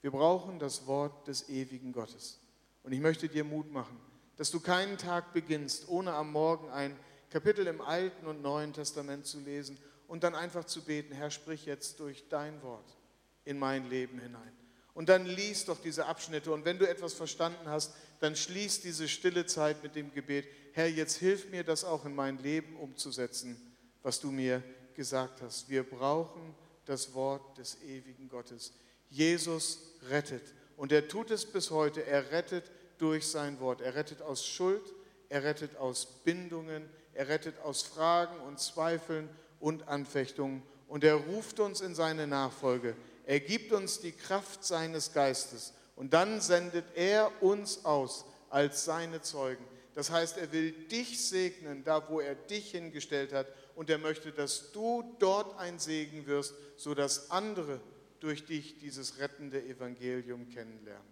Wir 0.00 0.10
brauchen 0.10 0.58
das 0.58 0.86
Wort 0.86 1.26
des 1.28 1.48
ewigen 1.48 1.92
Gottes. 1.92 2.38
Und 2.82 2.92
ich 2.92 3.00
möchte 3.00 3.28
dir 3.28 3.44
Mut 3.44 3.70
machen, 3.72 3.98
dass 4.36 4.50
du 4.50 4.60
keinen 4.60 4.98
Tag 4.98 5.32
beginnst, 5.32 5.88
ohne 5.88 6.12
am 6.12 6.32
Morgen 6.32 6.70
ein 6.70 6.98
Kapitel 7.30 7.66
im 7.66 7.80
Alten 7.80 8.26
und 8.26 8.42
Neuen 8.42 8.72
Testament 8.72 9.26
zu 9.26 9.40
lesen 9.40 9.78
und 10.08 10.24
dann 10.24 10.34
einfach 10.34 10.64
zu 10.64 10.82
beten, 10.82 11.14
Herr, 11.14 11.30
sprich 11.30 11.66
jetzt 11.66 12.00
durch 12.00 12.28
dein 12.28 12.62
Wort 12.62 12.96
in 13.44 13.58
mein 13.58 13.88
Leben 13.88 14.18
hinein. 14.18 14.52
Und 14.94 15.08
dann 15.08 15.26
lies 15.26 15.64
doch 15.64 15.80
diese 15.80 16.06
Abschnitte 16.06 16.52
und 16.52 16.64
wenn 16.64 16.78
du 16.78 16.88
etwas 16.88 17.14
verstanden 17.14 17.68
hast, 17.68 17.94
dann 18.20 18.36
schließ 18.36 18.80
diese 18.80 19.08
stille 19.08 19.44
Zeit 19.44 19.82
mit 19.82 19.96
dem 19.96 20.12
Gebet, 20.12 20.46
Herr, 20.72 20.88
jetzt 20.88 21.16
hilf 21.16 21.50
mir 21.50 21.64
das 21.64 21.84
auch 21.84 22.04
in 22.04 22.14
mein 22.14 22.38
Leben 22.38 22.76
umzusetzen, 22.76 23.56
was 24.02 24.20
du 24.20 24.30
mir 24.30 24.62
gesagt 24.94 25.42
hast. 25.42 25.68
Wir 25.68 25.82
brauchen 25.82 26.54
das 26.84 27.14
Wort 27.14 27.58
des 27.58 27.82
ewigen 27.82 28.28
Gottes. 28.28 28.72
Jesus 29.10 29.78
rettet. 30.08 30.42
Und 30.76 30.92
er 30.92 31.08
tut 31.08 31.30
es 31.30 31.44
bis 31.46 31.70
heute. 31.70 32.04
Er 32.06 32.30
rettet 32.30 32.70
durch 32.98 33.26
sein 33.26 33.60
Wort. 33.60 33.80
Er 33.80 33.94
rettet 33.94 34.22
aus 34.22 34.46
Schuld, 34.46 34.82
er 35.28 35.44
rettet 35.44 35.76
aus 35.76 36.06
Bindungen, 36.24 36.88
er 37.12 37.28
rettet 37.28 37.58
aus 37.60 37.82
Fragen 37.82 38.40
und 38.40 38.58
Zweifeln 38.58 39.28
und 39.64 39.88
Anfechtungen. 39.88 40.62
Und 40.88 41.04
er 41.04 41.14
ruft 41.14 41.58
uns 41.58 41.80
in 41.80 41.94
seine 41.94 42.26
Nachfolge. 42.26 42.94
Er 43.24 43.40
gibt 43.40 43.72
uns 43.72 43.98
die 43.98 44.12
Kraft 44.12 44.62
seines 44.62 45.14
Geistes. 45.14 45.72
Und 45.96 46.12
dann 46.12 46.42
sendet 46.42 46.84
er 46.94 47.42
uns 47.42 47.86
aus 47.86 48.26
als 48.50 48.84
seine 48.84 49.22
Zeugen. 49.22 49.64
Das 49.94 50.10
heißt, 50.10 50.36
er 50.36 50.52
will 50.52 50.72
dich 50.88 51.26
segnen, 51.26 51.82
da 51.82 52.10
wo 52.10 52.20
er 52.20 52.34
dich 52.34 52.72
hingestellt 52.72 53.32
hat. 53.32 53.46
Und 53.74 53.88
er 53.88 53.96
möchte, 53.96 54.32
dass 54.32 54.70
du 54.72 55.16
dort 55.18 55.58
ein 55.58 55.78
Segen 55.78 56.26
wirst, 56.26 56.54
sodass 56.76 57.30
andere 57.30 57.80
durch 58.20 58.44
dich 58.44 58.78
dieses 58.78 59.18
rettende 59.18 59.64
Evangelium 59.64 60.50
kennenlernen. 60.50 61.08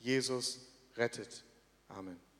Jesus 0.00 0.58
rettet. 0.96 1.44
Amen. 1.86 2.31